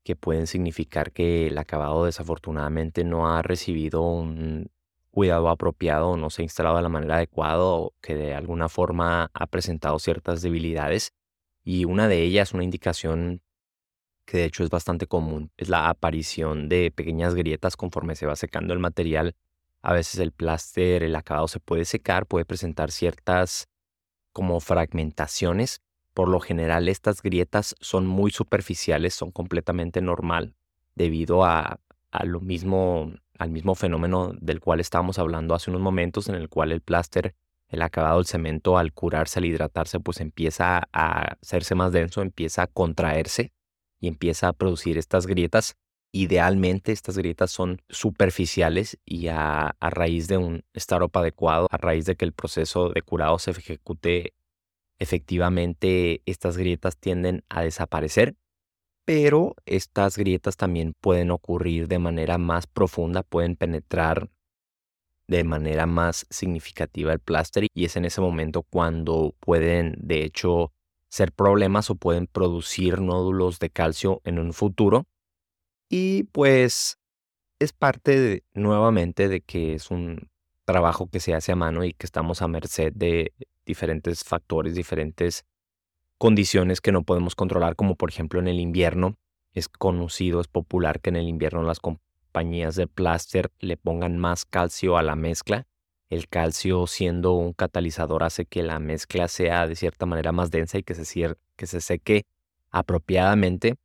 que 0.05 0.17
pueden 0.17 0.47
significar 0.47 1.13
que 1.13 1.49
el 1.49 1.59
acabado 1.59 2.07
desafortunadamente 2.07 3.05
no 3.05 3.31
ha 3.31 3.43
recibido 3.43 4.01
un 4.01 4.71
cuidado 5.17 5.49
apropiado 5.49 6.19
no 6.19 6.29
se 6.29 6.43
ha 6.43 6.45
instalado 6.45 6.77
de 6.77 6.83
la 6.83 6.91
manera 6.91 7.17
adecuada 7.17 7.65
o 7.65 7.95
que 8.03 8.15
de 8.15 8.35
alguna 8.35 8.69
forma 8.69 9.31
ha 9.33 9.47
presentado 9.47 9.99
ciertas 9.99 10.43
debilidades. 10.43 11.15
Y 11.65 11.87
una 11.87 12.07
de 12.07 12.21
ellas, 12.21 12.53
una 12.53 12.65
indicación 12.65 13.41
que 14.27 14.37
de 14.37 14.45
hecho 14.45 14.63
es 14.63 14.69
bastante 14.69 15.07
común, 15.07 15.53
es 15.57 15.71
la 15.71 15.89
aparición 15.89 16.69
de 16.69 16.91
pequeñas 16.91 17.35
grietas 17.35 17.79
conforme 17.79 18.15
se 18.15 18.27
va 18.27 18.37
secando 18.37 18.75
el 18.75 18.79
material. 18.79 19.35
A 19.81 19.95
veces 19.95 20.21
el 20.21 20.33
pláster, 20.33 21.03
el 21.03 21.17
acabado 21.17 21.49
se 21.49 21.61
puede 21.61 21.87
secar, 21.87 22.27
puede 22.27 22.45
presentar 22.45 22.91
ciertas 22.91 23.69
como 24.35 24.61
fragmentaciones. 24.61 25.81
Por 26.13 26.29
lo 26.29 26.41
general 26.41 26.91
estas 26.91 27.23
grietas 27.23 27.75
son 27.81 28.07
muy 28.07 28.31
superficiales, 28.31 29.15
son 29.15 29.31
completamente 29.31 30.03
normal 30.03 30.57
debido 30.95 31.43
a, 31.43 31.81
a 32.11 32.25
lo 32.27 32.41
mismo 32.41 33.15
al 33.39 33.51
mismo 33.51 33.75
fenómeno 33.75 34.33
del 34.41 34.61
cual 34.61 34.81
estábamos 34.81 35.19
hablando 35.19 35.55
hace 35.55 35.71
unos 35.71 35.83
momentos, 35.83 36.29
en 36.29 36.35
el 36.35 36.49
cual 36.49 36.73
el 36.73 36.81
pláster, 36.81 37.35
el 37.69 37.83
acabado 37.83 38.19
del 38.19 38.27
cemento, 38.27 38.79
al 38.79 38.93
curarse, 38.93 39.39
al 39.39 39.45
hidratarse, 39.45 40.01
pues 40.01 40.21
empieza 40.21 40.89
a 40.93 41.37
hacerse 41.43 41.75
más 41.75 41.93
denso, 41.93 42.23
empieza 42.23 42.63
a 42.63 42.67
contraerse 42.67 43.53
y 44.01 44.09
empieza 44.09 44.49
a 44.49 44.53
producir 44.53 44.99
estas 44.99 45.27
grietas. 45.27 45.77
Idealmente 46.13 46.93
estas 46.93 47.19
grietas 47.19 47.51
son 47.51 47.83
superficiales 47.89 48.99
y 49.05 49.29
a, 49.29 49.77
raíz 49.81 50.29
de 50.29 50.39
un 50.39 50.65
startup 50.73 51.17
adecuado, 51.19 51.69
a 51.71 51.77
raíz 51.77 52.07
de 52.07 52.17
que 52.17 52.25
el 52.25 52.33
proceso 52.33 52.91
de 52.91 53.03
curado 53.03 53.39
se 53.39 53.51
ejecute 53.51 54.35
efectivamente, 54.99 56.23
estas 56.25 56.57
grietas 56.57 56.97
tienden 56.97 57.45
a 57.49 57.63
desaparecer 57.63 58.37
pero 59.07 59.55
estas 59.67 60.19
grietas 60.19 60.57
también 60.57 60.93
pueden 61.01 61.31
ocurrir 61.31 61.87
de 61.89 62.01
manera 62.01 62.39
más 62.39 62.67
profunda, 62.67 63.23
pueden 63.23 63.57
penetrar 63.57 64.29
de 65.29 65.45
manera 65.45 65.87
más 65.87 66.27
significativa 66.29 67.13
el 67.13 67.21
pláster 67.21 67.69
y 67.73 67.85
es 67.85 67.97
en 67.97 68.05
ese 68.05 68.21
momento 68.21 68.63
cuando 68.63 69.35
pueden 69.41 69.95
de 69.99 70.25
hecho 70.25 70.73
ser 71.09 71.33
problemas 71.33 71.89
o 71.89 71.95
pueden 71.95 72.27
producir 72.27 73.01
nódulos 73.01 73.61
de 73.61 73.71
calcio 73.71 74.21
en 74.25 74.41
un 74.41 74.53
futuro. 74.53 75.07
Y 75.89 76.25
pues 76.25 76.99
es 77.61 77.73
parte 77.73 78.43
nuevamente 78.55 79.29
de 79.29 79.41
que 79.41 79.75
es 79.75 79.91
un 79.93 80.29
trabajo 80.65 81.09
que 81.09 81.21
se 81.21 81.33
hace 81.33 81.53
a 81.53 81.57
mano 81.57 81.85
y 81.85 81.93
que 81.93 82.07
estamos 82.07 82.43
a 82.43 82.49
merced 82.49 82.93
de 82.93 83.33
diferentes 83.65 84.25
factores, 84.25 84.75
diferentes 84.75 85.45
condiciones 86.19 86.81
que 86.81 86.93
no 86.93 87.03
podemos 87.03 87.35
controlar, 87.35 87.77
como 87.77 87.97
por 87.97 88.11
ejemplo 88.11 88.41
en 88.41 88.49
el 88.49 88.61
invierno. 88.61 89.17
Es 89.53 89.69
conocido, 89.69 90.41
es 90.41 90.49
popular 90.49 91.01
que 91.01 91.11
en 91.11 91.17
el 91.17 91.29
invierno 91.29 91.63
las 91.63 91.81
compañías 91.81 92.77
de 92.77 92.87
plaster 92.87 93.51
le 93.59 93.77
pongan 93.77 94.19
más 94.19 94.45
calcio 94.45 94.97
a 94.97 95.03
la 95.03 95.17
mezcla. 95.17 95.67
El 96.09 96.29
calcio 96.29 96.87
siendo 96.87 97.33
un 97.33 97.53
catalizador 97.53 98.23
hace 98.23 98.47
que 98.47 98.63
la 98.63 98.79
mezcla 98.79 99.29
sea 99.29 99.67
de 99.67 99.77
cierta 99.77 100.07
manera 100.07 100.33
más 100.33 100.51
densa 100.51 100.79
y 100.79 100.83
que 100.83 100.95
se, 100.95 101.35
que 101.57 101.67
se 101.67 101.81
seque 101.81 102.25
apropiadamente 102.71 103.77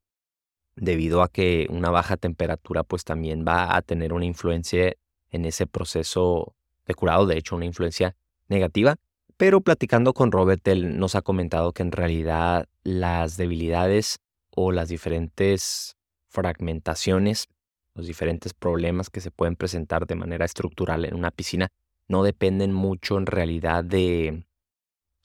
debido 0.76 1.22
a 1.22 1.30
que 1.30 1.68
una 1.70 1.90
baja 1.90 2.18
temperatura 2.18 2.84
pues 2.84 3.04
también 3.04 3.46
va 3.48 3.76
a 3.76 3.82
tener 3.82 4.14
una 4.14 4.26
influencia 4.26 4.94
en 5.30 5.46
ese 5.46 5.68
proceso 5.68 6.56
de 6.86 6.94
curado, 6.94 7.26
de 7.26 7.38
hecho 7.38 7.56
una 7.56 7.66
influencia 7.66 8.16
negativa. 8.48 8.96
Pero 9.42 9.62
platicando 9.62 10.14
con 10.14 10.32
Robert, 10.32 10.68
él 10.68 11.00
nos 11.00 11.16
ha 11.16 11.24
comentado 11.24 11.74
que 11.74 11.82
en 11.82 11.92
realidad 11.92 12.70
las 12.84 13.38
debilidades 13.38 14.20
o 14.52 14.72
las 14.72 14.88
diferentes 14.88 15.98
fragmentaciones, 16.28 17.48
los 17.96 18.06
diferentes 18.06 18.54
problemas 18.54 19.10
que 19.10 19.20
se 19.20 19.32
pueden 19.32 19.56
presentar 19.56 20.06
de 20.06 20.14
manera 20.14 20.46
estructural 20.46 21.06
en 21.06 21.16
una 21.16 21.32
piscina 21.32 21.70
no 22.08 22.22
dependen 22.22 22.72
mucho 22.72 23.18
en 23.18 23.26
realidad 23.26 23.84
de 23.84 24.46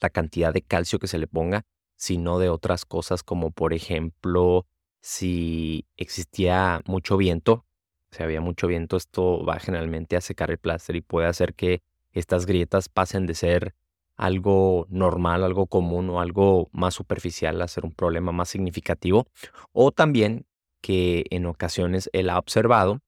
la 0.01 0.09
cantidad 0.09 0.51
de 0.51 0.63
calcio 0.63 0.97
que 0.97 1.07
se 1.07 1.19
le 1.19 1.27
ponga, 1.27 1.67
sino 1.95 2.39
de 2.39 2.49
otras 2.49 2.85
cosas 2.85 3.21
como 3.21 3.51
por 3.51 3.71
ejemplo 3.71 4.65
si 4.99 5.85
existía 5.95 6.81
mucho 6.87 7.17
viento, 7.17 7.65
si 8.09 8.23
había 8.23 8.41
mucho 8.41 8.65
viento, 8.65 8.97
esto 8.97 9.45
va 9.45 9.59
generalmente 9.59 10.17
a 10.17 10.21
secar 10.21 10.49
el 10.49 10.57
pláster 10.57 10.95
y 10.95 11.01
puede 11.01 11.27
hacer 11.27 11.53
que 11.53 11.83
estas 12.13 12.47
grietas 12.47 12.89
pasen 12.89 13.27
de 13.27 13.35
ser 13.35 13.75
algo 14.17 14.87
normal, 14.89 15.43
algo 15.43 15.67
común 15.67 16.09
o 16.09 16.19
algo 16.19 16.69
más 16.73 16.95
superficial 16.95 17.61
a 17.61 17.67
ser 17.67 17.85
un 17.85 17.93
problema 17.93 18.31
más 18.31 18.49
significativo. 18.49 19.27
O 19.71 19.91
también 19.91 20.45
que 20.81 21.25
en 21.29 21.45
ocasiones 21.45 22.09
él 22.13 22.29
ha 22.29 22.39
observado 22.39 23.01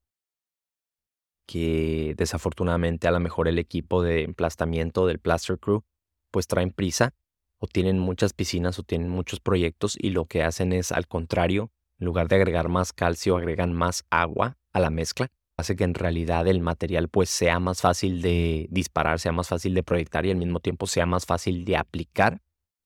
que 1.47 2.13
desafortunadamente 2.15 3.07
a 3.07 3.11
lo 3.11 3.19
mejor 3.19 3.47
el 3.47 3.57
equipo 3.57 4.03
de 4.03 4.23
emplastamiento 4.23 5.07
del 5.07 5.19
Plaster 5.19 5.57
Crew 5.57 5.83
pues 6.31 6.45
traen 6.45 6.71
prisa 6.71 7.15
o 7.57 7.65
tienen 7.67 7.97
muchas 7.97 8.33
piscinas 8.33 8.77
o 8.77 8.83
tienen 8.83 9.09
muchos 9.09 9.39
proyectos 9.39 9.97
y 9.99 10.11
lo 10.11 10.25
que 10.25 10.43
hacen 10.43 10.73
es 10.73 10.91
al 10.91 11.07
contrario, 11.07 11.71
en 11.99 12.05
lugar 12.05 12.27
de 12.27 12.35
agregar 12.35 12.69
más 12.69 12.93
calcio, 12.93 13.35
agregan 13.35 13.73
más 13.73 14.05
agua 14.11 14.57
a 14.73 14.79
la 14.79 14.91
mezcla 14.91 15.31
hace 15.59 15.75
que 15.75 15.83
en 15.83 15.93
realidad 15.93 16.47
el 16.47 16.61
material 16.61 17.09
pues 17.09 17.29
sea 17.29 17.59
más 17.59 17.81
fácil 17.81 18.21
de 18.21 18.67
disparar, 18.71 19.19
sea 19.19 19.31
más 19.31 19.47
fácil 19.47 19.73
de 19.73 19.83
proyectar 19.83 20.25
y 20.25 20.31
al 20.31 20.37
mismo 20.37 20.59
tiempo 20.59 20.87
sea 20.87 21.05
más 21.05 21.25
fácil 21.25 21.65
de 21.65 21.77
aplicar. 21.77 22.41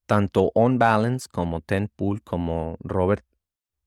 Tanto 0.06 0.51
On 0.53 0.77
Balance 0.80 1.27
como 1.32 1.62
Ten 1.62 1.89
Pool 1.96 2.22
como 2.22 2.77
Robert 2.82 3.25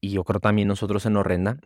y 0.01 0.11
yo 0.11 0.25
creo 0.25 0.41
también 0.41 0.69
nosotros 0.69 1.05
en 1.07 1.17
Horrenda 1.17 1.59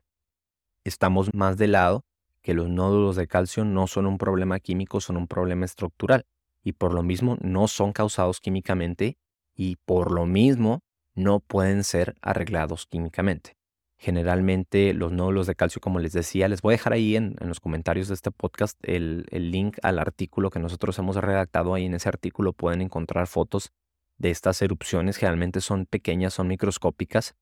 estamos 0.84 1.32
más 1.34 1.56
de 1.56 1.68
lado 1.68 2.04
que 2.42 2.54
los 2.54 2.68
nódulos 2.68 3.16
de 3.16 3.28
calcio 3.28 3.64
no 3.64 3.86
son 3.86 4.06
un 4.06 4.18
problema 4.18 4.58
químico, 4.60 5.00
son 5.00 5.16
un 5.16 5.28
problema 5.28 5.66
estructural 5.66 6.24
y 6.62 6.72
por 6.72 6.94
lo 6.94 7.02
mismo 7.02 7.36
no 7.40 7.68
son 7.68 7.92
causados 7.92 8.40
químicamente 8.40 9.18
y 9.54 9.76
por 9.84 10.10
lo 10.10 10.26
mismo 10.26 10.80
no 11.14 11.40
pueden 11.40 11.84
ser 11.84 12.16
arreglados 12.22 12.86
químicamente. 12.86 13.59
Generalmente 14.02 14.94
los 14.94 15.12
nódulos 15.12 15.46
de 15.46 15.54
calcio, 15.54 15.78
como 15.78 15.98
les 15.98 16.14
decía, 16.14 16.48
les 16.48 16.62
voy 16.62 16.72
a 16.72 16.78
dejar 16.78 16.94
ahí 16.94 17.16
en, 17.16 17.36
los 17.38 17.60
comentarios 17.60 18.08
de 18.08 18.14
este 18.14 18.30
podcast 18.30 18.78
el, 18.80 19.26
el, 19.30 19.50
link 19.50 19.76
al 19.82 19.98
artículo 19.98 20.48
que 20.48 20.58
nosotros 20.58 20.98
hemos 20.98 21.16
redactado. 21.16 21.74
Ahí 21.74 21.84
en 21.84 21.92
ese 21.92 22.08
artículo 22.08 22.54
pueden 22.54 22.80
encontrar 22.80 23.26
fotos 23.26 23.72
de 24.16 24.30
estas 24.30 24.62
erupciones. 24.62 25.18
Generalmente 25.18 25.60
son 25.60 25.84
pequeñas, 25.84 26.32
son 26.32 26.48
microscópicas 26.48 27.34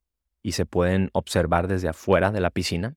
y 0.43 0.53
se 0.53 0.67
pueden 0.67 1.11
observar 1.13 1.69
desde 1.69 1.91
afuera 1.91 2.33
de 2.33 2.41
la 2.41 2.51
piscina. 2.51 2.97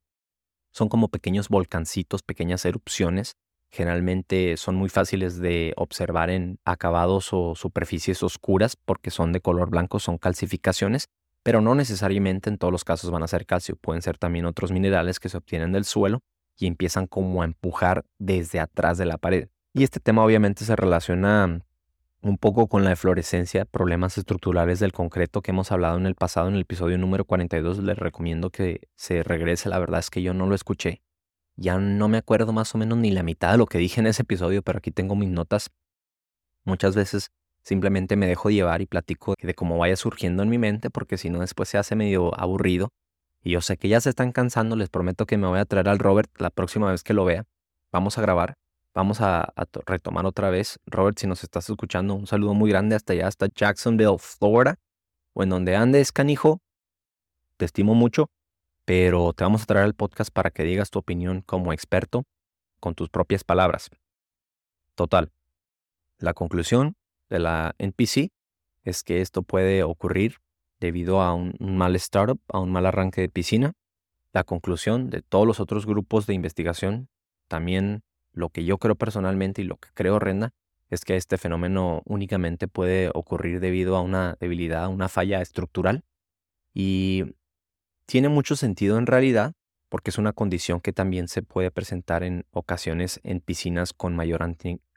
Son 0.72 0.90
como 0.90 1.10
pequeños 1.10 1.48
volcancitos, 1.48 2.24
pequeñas 2.24 2.66
erupciones. 2.66 3.36
Generalmente 3.70 4.58
son 4.58 4.74
muy 4.74 4.90
fáciles 4.90 5.38
de 5.38 5.74
observar 5.78 6.32
en 6.32 6.58
acabados 6.66 7.30
o 7.32 7.54
superficies 7.54 8.24
oscuras 8.24 8.76
porque 8.76 9.12
son 9.12 9.34
de 9.34 9.42
color 9.42 9.70
blanco, 9.70 10.00
son 10.00 10.18
calcificaciones 10.18 11.10
pero 11.44 11.62
no 11.62 11.76
necesariamente 11.76 12.50
en 12.50 12.58
todos 12.58 12.72
los 12.72 12.84
casos 12.84 13.12
van 13.12 13.24
a 13.24 13.28
ser 13.28 13.46
calcio, 13.46 13.76
pueden 13.76 14.02
ser 14.02 14.18
también 14.18 14.46
otros 14.46 14.72
minerales 14.72 15.20
que 15.20 15.30
se 15.30 15.38
obtienen 15.38 15.72
del 15.72 15.86
suelo 15.86 16.22
y 16.58 16.68
empiezan 16.68 17.08
como 17.08 17.42
a 17.42 17.46
empujar 17.46 18.06
desde 18.20 18.60
atrás 18.60 18.98
de 18.98 19.06
la 19.06 19.18
pared. 19.18 19.50
Y 19.74 19.84
este 19.84 20.00
tema 20.00 20.24
obviamente 20.24 20.66
se 20.66 20.76
relaciona 20.76 21.62
un 22.22 22.38
poco 22.38 22.68
con 22.68 22.84
la 22.84 22.92
eflorescencia, 22.92 23.66
problemas 23.66 24.18
estructurales 24.18 24.80
del 24.80 24.92
concreto 24.92 25.42
que 25.42 25.52
hemos 25.52 25.72
hablado 25.72 25.98
en 25.98 26.06
el 26.06 26.16
pasado, 26.16 26.50
en 26.50 26.56
el 26.56 26.62
episodio 26.62 26.98
número 26.98 27.26
42. 27.26 27.80
Les 27.80 27.98
recomiendo 27.98 28.52
que 28.52 28.90
se 28.96 29.24
regrese, 29.24 29.70
la 29.70 29.80
verdad 29.80 30.00
es 30.00 30.10
que 30.10 30.22
yo 30.22 30.34
no 30.34 30.46
lo 30.46 30.56
escuché. 30.56 31.02
Ya 31.56 31.78
no 31.78 32.08
me 32.08 32.18
acuerdo 32.18 32.54
más 32.54 32.74
o 32.76 32.78
menos 32.78 32.98
ni 32.98 33.12
la 33.12 33.24
mitad 33.24 33.52
de 33.54 33.58
lo 33.58 33.66
que 33.66 33.78
dije 33.78 34.00
en 34.00 34.08
ese 34.08 34.22
episodio, 34.22 34.62
pero 34.62 34.78
aquí 34.78 34.92
tengo 34.92 35.16
mis 35.16 35.30
notas. 35.30 35.72
Muchas 36.64 36.96
veces 36.96 37.32
Simplemente 37.64 38.16
me 38.16 38.28
dejo 38.28 38.50
llevar 38.50 38.82
y 38.82 38.88
platico 38.88 39.36
de 39.40 39.54
cómo 39.54 39.78
vaya 39.78 39.96
surgiendo 39.96 40.42
en 40.44 40.50
mi 40.50 40.58
mente, 40.58 40.90
porque 40.90 41.18
si 41.18 41.30
no 41.30 41.40
después 41.40 41.70
se 41.70 41.78
hace 41.78 41.96
medio 41.96 42.38
aburrido. 42.40 42.90
Y 43.44 43.52
yo 43.52 43.62
sé 43.62 43.78
que 43.78 43.88
ya 43.88 44.02
se 44.02 44.10
están 44.10 44.32
cansando, 44.32 44.76
les 44.76 44.90
prometo 44.90 45.26
que 45.26 45.38
me 45.38 45.48
voy 45.48 45.60
a 45.60 45.66
traer 45.66 45.90
al 45.90 46.00
Robert 46.00 46.30
la 46.40 46.50
próxima 46.50 46.92
vez 46.92 47.04
que 47.04 47.14
lo 47.14 47.26
vea. 47.26 47.46
Vamos 47.92 48.18
a 48.18 48.22
grabar, 48.22 48.56
vamos 48.94 49.22
a, 49.22 49.54
retomar 49.86 50.26
otra 50.26 50.50
vez. 50.50 50.80
Robert, 50.86 51.18
si 51.20 51.28
nos 51.28 51.44
estás 51.44 51.70
escuchando, 51.70 52.16
un 52.16 52.28
saludo 52.28 52.54
muy 52.54 52.70
grande 52.70 52.96
hasta 52.96 53.14
allá, 53.14 53.28
hasta 53.28 53.48
Jacksonville, 53.54 54.18
Florida, 54.18 54.76
o 55.34 55.44
en 55.44 55.50
donde 55.50 55.76
andes, 55.76 56.12
canijo. 56.12 56.60
Te 57.58 57.66
estimo 57.66 57.94
mucho, 57.94 58.30
pero 58.86 59.34
te 59.34 59.44
vamos 59.44 59.64
a 59.64 59.66
traer 59.66 59.86
al 59.86 59.94
podcast 59.94 60.32
para 60.32 60.50
que 60.50 60.64
digas 60.64 60.90
tu 60.90 61.00
opinión 61.00 61.42
como 61.42 61.74
experto 61.74 62.24
con 62.80 62.96
tus 62.96 63.10
propias 63.10 63.44
palabras. 63.44 63.90
Total. 64.96 65.32
La 66.18 66.34
conclusión 66.34 66.96
de 67.32 67.40
la 67.40 67.74
NPC 67.80 68.30
es 68.84 69.04
que 69.04 69.22
esto 69.22 69.42
puede 69.42 69.82
ocurrir 69.84 70.38
debido 70.80 71.22
a 71.22 71.34
un, 71.34 71.56
mal 71.60 71.96
startup, 71.96 72.40
a 72.50 72.60
un 72.60 72.72
mal 72.72 72.86
arranque 72.86 73.22
de 73.22 73.30
piscina. 73.30 73.74
La 74.34 74.44
conclusión 74.44 75.10
de 75.10 75.22
todos 75.22 75.48
los 75.48 75.60
otros 75.60 75.86
grupos 75.86 76.28
de 76.28 76.34
investigación, 76.34 77.10
también 77.48 78.04
lo 78.34 78.50
que 78.50 78.66
yo 78.66 78.78
creo 78.78 78.96
personalmente 78.96 79.62
y 79.62 79.66
lo 79.66 79.78
que 79.78 79.90
creo 79.94 80.20
Renda, 80.20 80.52
es 80.90 81.06
que 81.06 81.16
este 81.16 81.38
fenómeno 81.38 82.02
únicamente 82.06 82.68
puede 82.68 83.12
ocurrir 83.14 83.60
debido 83.60 83.96
a 83.96 84.02
una 84.02 84.36
debilidad, 84.40 84.90
una 84.90 85.10
falla 85.10 85.42
estructural. 85.42 86.04
Y 86.74 87.36
tiene 88.06 88.30
mucho 88.30 88.56
sentido 88.56 88.98
en 88.98 89.06
realidad 89.06 89.54
porque 89.90 90.10
es 90.10 90.18
una 90.18 90.34
condición 90.34 90.80
que 90.80 90.94
también 90.94 91.28
se 91.28 91.44
puede 91.44 91.72
presentar 91.72 92.24
en 92.24 92.46
ocasiones 92.52 93.20
en 93.24 93.42
piscinas 93.42 93.94
con 93.94 94.16
mayor 94.16 94.42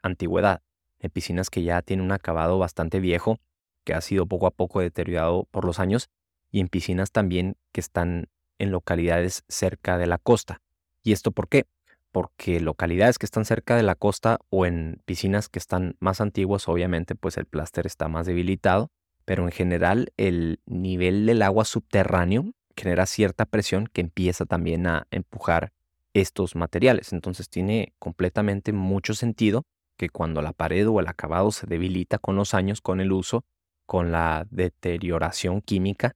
antigüedad 0.01 0.61
en 1.05 1.11
piscinas 1.11 1.49
que 1.49 1.63
ya 1.63 1.81
tienen 1.81 2.05
un 2.05 2.11
acabado 2.11 2.57
bastante 2.57 2.99
viejo, 2.99 3.39
que 3.85 3.93
ha 3.93 4.01
sido 4.01 4.25
poco 4.25 4.47
a 4.47 4.51
poco 4.51 4.81
deteriorado 4.81 5.47
por 5.51 5.65
los 5.65 5.79
años, 5.79 6.09
y 6.51 6.59
en 6.59 6.67
piscinas 6.67 7.11
también 7.11 7.55
que 7.71 7.81
están 7.81 8.27
en 8.59 8.71
localidades 8.71 9.43
cerca 9.47 9.97
de 9.97 10.07
la 10.07 10.17
costa. 10.17 10.61
¿Y 11.03 11.11
esto 11.11 11.31
por 11.31 11.49
qué? 11.49 11.65
Porque 12.11 12.59
localidades 12.59 13.19
que 13.19 13.25
están 13.25 13.45
cerca 13.45 13.75
de 13.75 13.83
la 13.83 13.95
costa 13.95 14.39
o 14.49 14.65
en 14.65 15.01
piscinas 15.05 15.49
que 15.49 15.59
están 15.59 15.95
más 15.99 16.21
antiguas, 16.21 16.67
obviamente, 16.67 17.15
pues 17.15 17.37
el 17.37 17.45
pláster 17.45 17.85
está 17.85 18.07
más 18.07 18.25
debilitado, 18.25 18.89
pero 19.25 19.43
en 19.43 19.51
general 19.51 20.13
el 20.17 20.59
nivel 20.65 21.25
del 21.25 21.41
agua 21.41 21.65
subterráneo 21.65 22.53
genera 22.75 23.05
cierta 23.05 23.45
presión 23.45 23.87
que 23.91 24.01
empieza 24.01 24.45
también 24.45 24.87
a 24.87 25.07
empujar 25.11 25.73
estos 26.13 26.55
materiales. 26.55 27.11
Entonces 27.13 27.49
tiene 27.49 27.93
completamente 27.99 28.71
mucho 28.71 29.13
sentido 29.13 29.63
que 29.97 30.09
cuando 30.09 30.41
la 30.41 30.53
pared 30.53 30.87
o 30.87 30.99
el 30.99 31.07
acabado 31.07 31.51
se 31.51 31.67
debilita 31.67 32.17
con 32.17 32.35
los 32.35 32.53
años, 32.53 32.81
con 32.81 32.99
el 32.99 33.11
uso, 33.11 33.45
con 33.85 34.11
la 34.11 34.47
deterioración 34.49 35.61
química, 35.61 36.15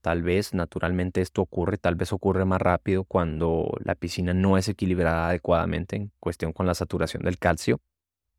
tal 0.00 0.22
vez 0.22 0.54
naturalmente 0.54 1.20
esto 1.20 1.42
ocurre, 1.42 1.78
tal 1.78 1.96
vez 1.96 2.12
ocurre 2.12 2.44
más 2.44 2.60
rápido 2.60 3.04
cuando 3.04 3.70
la 3.84 3.94
piscina 3.94 4.34
no 4.34 4.56
es 4.56 4.68
equilibrada 4.68 5.28
adecuadamente 5.28 5.96
en 5.96 6.12
cuestión 6.20 6.52
con 6.52 6.66
la 6.66 6.74
saturación 6.74 7.22
del 7.22 7.38
calcio, 7.38 7.80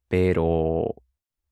pero 0.07 0.95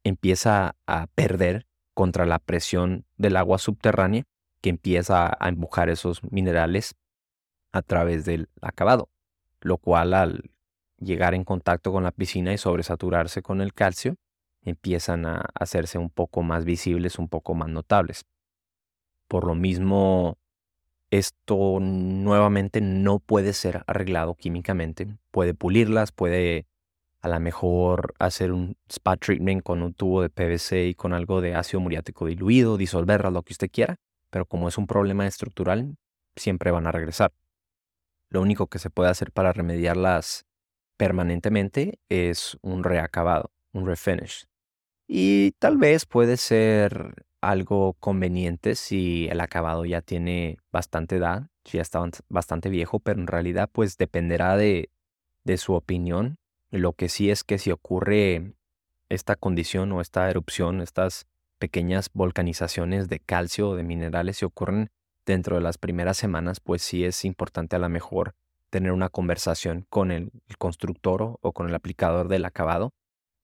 empieza 0.04 0.76
a 0.88 1.08
perder 1.08 1.68
contra 1.94 2.26
la 2.26 2.40
presión 2.40 3.06
del 3.18 3.36
agua 3.36 3.58
subterránea 3.58 4.24
que 4.62 4.70
empieza 4.70 5.36
a 5.40 5.50
empujar 5.50 5.90
esos 5.90 6.22
minerales 6.32 6.96
a 7.72 7.82
través 7.82 8.26
del 8.26 8.50
acabado, 8.62 9.10
lo 9.62 9.78
cual 9.78 10.14
al 10.14 10.52
llegar 11.00 11.34
en 11.34 11.44
contacto 11.44 11.92
con 11.92 12.04
la 12.04 12.12
piscina 12.12 12.54
y 12.54 12.58
sobresaturarse 12.58 13.42
con 13.42 13.62
el 13.62 13.74
calcio, 13.74 14.16
empiezan 14.64 15.26
a 15.26 15.46
hacerse 15.54 15.98
un 15.98 16.10
poco 16.10 16.44
más 16.44 16.66
visibles, 16.66 17.20
un 17.20 17.30
poco 17.30 17.54
más 17.54 17.70
notables. 17.70 18.26
Por 19.28 19.46
lo 19.46 19.56
mismo, 19.56 20.38
esto 21.12 21.80
nuevamente 21.80 22.82
no 22.82 23.20
puede 23.20 23.54
ser 23.54 23.84
arreglado 23.88 24.36
químicamente. 24.36 25.08
Puede 25.32 25.54
pulirlas, 25.54 26.12
puede 26.12 26.66
a 27.22 27.30
lo 27.30 27.40
mejor 27.40 28.14
hacer 28.20 28.52
un 28.52 28.78
spa 28.90 29.18
treatment 29.18 29.64
con 29.64 29.82
un 29.82 29.94
tubo 29.94 30.22
de 30.22 30.30
PVC 30.30 30.88
y 30.88 30.96
con 30.96 31.14
algo 31.14 31.42
de 31.42 31.56
ácido 31.56 31.80
muriático 31.80 32.26
diluido, 32.26 32.78
disolverlas, 32.78 33.34
lo 33.34 33.44
que 33.44 33.54
usted 33.54 33.70
quiera, 33.72 33.98
pero 34.30 34.46
como 34.46 34.68
es 34.68 34.78
un 34.78 34.88
problema 34.88 35.28
estructural, 35.28 35.96
siempre 36.36 36.72
van 36.72 36.88
a 36.88 36.92
regresar. 36.92 37.32
Lo 38.30 38.42
único 38.42 38.68
que 38.68 38.80
se 38.80 38.90
puede 38.90 39.10
hacer 39.10 39.32
para 39.32 39.54
remediarlas 39.54 40.46
permanentemente 40.98 42.00
es 42.10 42.58
un 42.62 42.84
reacabado, 42.84 43.52
un 43.72 43.86
refinish. 43.86 44.48
Y 45.08 45.52
tal 45.60 45.78
vez 45.78 46.06
puede 46.06 46.36
ser 46.38 47.26
algo 47.40 47.94
conveniente 47.94 48.76
si 48.76 49.28
el 49.30 49.40
acabado 49.40 49.86
ya 49.86 50.02
tiene 50.02 50.58
bastante 50.72 51.16
edad, 51.16 51.50
si 51.64 51.78
ya 51.78 51.82
está 51.82 52.04
bastante 52.28 52.70
viejo, 52.70 53.00
pero 53.00 53.22
en 53.22 53.28
realidad 53.28 53.70
pues 53.72 53.98
dependerá 53.98 54.58
de, 54.58 54.90
de 55.46 55.58
su 55.58 55.74
opinión. 55.74 56.38
Lo 56.72 56.94
que 56.94 57.08
sí 57.08 57.30
es 57.30 57.44
que 57.44 57.58
si 57.58 57.72
ocurre 57.72 58.56
esta 59.10 59.36
condición 59.36 59.92
o 59.94 60.02
esta 60.02 60.30
erupción, 60.30 60.82
estas 60.82 61.28
pequeñas 61.60 62.10
volcanizaciones 62.14 63.08
de 63.08 63.20
calcio 63.20 63.70
o 63.70 63.76
de 63.76 63.84
minerales, 63.84 64.38
si 64.38 64.46
ocurren 64.46 64.90
dentro 65.26 65.56
de 65.56 65.62
las 65.62 65.78
primeras 65.78 66.18
semanas, 66.18 66.60
pues 66.60 66.82
sí 66.82 67.06
es 67.06 67.24
importante 67.24 67.76
a 67.76 67.80
lo 67.80 67.90
mejor 67.90 68.36
tener 68.70 68.92
una 68.92 69.10
conversación 69.10 69.86
con 69.90 70.12
el, 70.12 70.32
constructor 70.58 71.38
o, 71.42 71.54
con 71.54 71.70
el 71.70 71.76
aplicador 71.76 72.28
del 72.28 72.46
acabado 72.46 72.94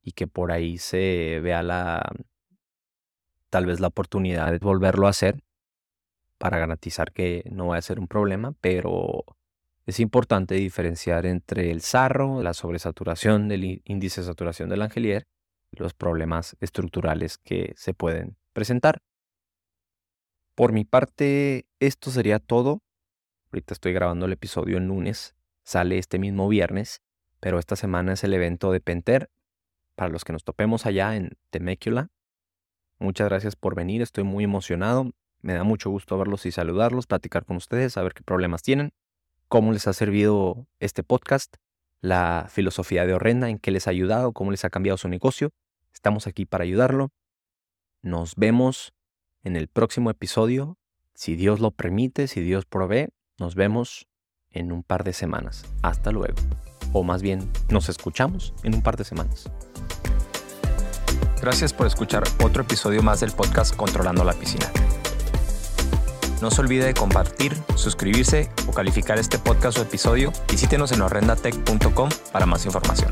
y 0.02 0.12
que 0.12 0.28
por 0.28 0.52
ahí 0.52 0.78
se 0.78 1.40
vea 1.42 1.64
la 1.64 2.12
tal 3.50 3.66
vez 3.66 3.80
la 3.80 3.88
oportunidad 3.88 4.52
de 4.52 4.58
volverlo 4.58 5.08
a 5.08 5.12
hacer 5.12 5.44
para 6.38 6.58
garantizar 6.58 7.12
que 7.14 7.44
no 7.52 7.68
va 7.68 7.78
a 7.78 7.82
ser 7.82 8.00
un 8.00 8.08
problema, 8.08 8.54
pero 8.60 9.24
es 9.86 10.00
importante 10.00 10.56
diferenciar 10.56 11.26
entre 11.26 11.72
el 11.72 11.82
sarro, 11.82 12.42
la 12.42 12.54
sobresaturación 12.54 13.48
del 13.48 13.82
índice 13.86 14.22
de 14.22 14.28
saturación 14.28 14.70
del 14.70 14.82
angelier 14.82 15.28
y 15.72 15.78
los 15.78 15.94
problemas 15.94 16.56
estructurales 16.62 17.38
que 17.38 17.74
se 17.76 17.94
pueden 17.94 18.38
presentar. 18.54 19.02
Por 20.56 20.72
mi 20.72 20.86
parte, 20.86 21.66
esto 21.80 22.12
sería 22.12 22.40
todo. 22.40 22.82
Ahorita 23.54 23.76
estoy 23.76 23.94
grabando 23.94 24.26
el 24.26 24.32
episodio 24.32 24.80
el 24.80 24.88
lunes, 24.88 25.36
sale 25.64 26.00
este 26.00 26.18
mismo 26.18 26.48
viernes, 26.48 27.04
pero 27.40 27.60
esta 27.60 27.76
semana 27.76 28.14
es 28.14 28.24
el 28.24 28.34
evento 28.34 28.72
de 28.72 28.82
Penter. 28.82 29.30
Para 29.94 30.10
los 30.10 30.24
que 30.24 30.34
nos 30.34 30.44
topemos 30.44 30.88
allá 30.88 31.16
en 31.16 31.38
Temecula, 31.52 32.10
muchas 32.98 33.30
gracias 33.30 33.56
por 33.56 33.76
venir, 33.76 34.02
estoy 34.02 34.24
muy 34.24 34.44
emocionado. 34.44 35.12
Me 35.42 35.54
da 35.54 35.64
mucho 35.64 35.92
gusto 35.92 36.18
verlos 36.18 36.48
y 36.48 36.52
saludarlos, 36.52 37.06
platicar 37.06 37.46
con 37.46 37.58
ustedes, 37.58 37.94
saber 37.94 38.16
qué 38.16 38.24
problemas 38.24 38.64
tienen, 38.64 38.92
cómo 39.50 39.72
les 39.72 39.86
ha 39.86 39.94
servido 39.94 40.66
este 40.80 41.04
podcast, 41.04 41.58
la 42.02 42.48
filosofía 42.50 43.06
de 43.06 43.14
Horrenda, 43.14 43.50
en 43.50 43.60
qué 43.60 43.70
les 43.70 43.86
ha 43.86 43.92
ayudado, 43.92 44.34
cómo 44.34 44.50
les 44.50 44.66
ha 44.66 44.72
cambiado 44.72 44.98
su 44.98 45.10
negocio. 45.10 45.52
Estamos 45.94 46.26
aquí 46.26 46.48
para 46.48 46.64
ayudarlo. 46.64 47.12
Nos 48.02 48.34
vemos 48.36 48.96
en 49.44 49.56
el 49.58 49.68
próximo 49.68 50.10
episodio, 50.10 50.80
si 51.14 51.36
Dios 51.36 51.60
lo 51.60 51.70
permite, 51.70 52.26
si 52.26 52.42
Dios 52.42 52.66
provee. 52.66 53.10
Nos 53.40 53.56
vemos 53.56 54.08
en 54.52 54.72
un 54.72 54.84
par 54.84 55.04
de 55.04 55.14
semanas. 55.14 55.66
Hasta 55.82 56.12
luego. 56.12 56.36
O 56.94 57.04
más 57.04 57.22
bien, 57.22 57.50
nos 57.70 57.90
escuchamos 57.90 58.54
en 58.64 58.76
un 58.76 58.82
par 58.82 58.98
de 58.98 59.04
semanas. 59.04 59.50
Gracias 61.42 61.74
por 61.74 61.88
escuchar 61.88 62.24
otro 62.44 62.64
episodio 62.64 63.04
más 63.04 63.20
del 63.20 63.32
podcast 63.32 63.76
Controlando 63.76 64.24
la 64.24 64.34
Piscina. 64.34 64.72
No 66.42 66.52
se 66.52 66.62
olvide 66.62 66.86
de 66.86 66.94
compartir, 66.94 67.54
suscribirse 67.76 68.50
o 68.68 68.72
calificar 68.72 69.18
este 69.18 69.40
podcast 69.40 69.78
o 69.78 69.82
episodio. 69.82 70.32
Visítenos 70.50 70.92
en 70.92 71.02
horrendatech.com 71.02 72.10
para 72.32 72.46
más 72.46 72.66
información. 72.66 73.12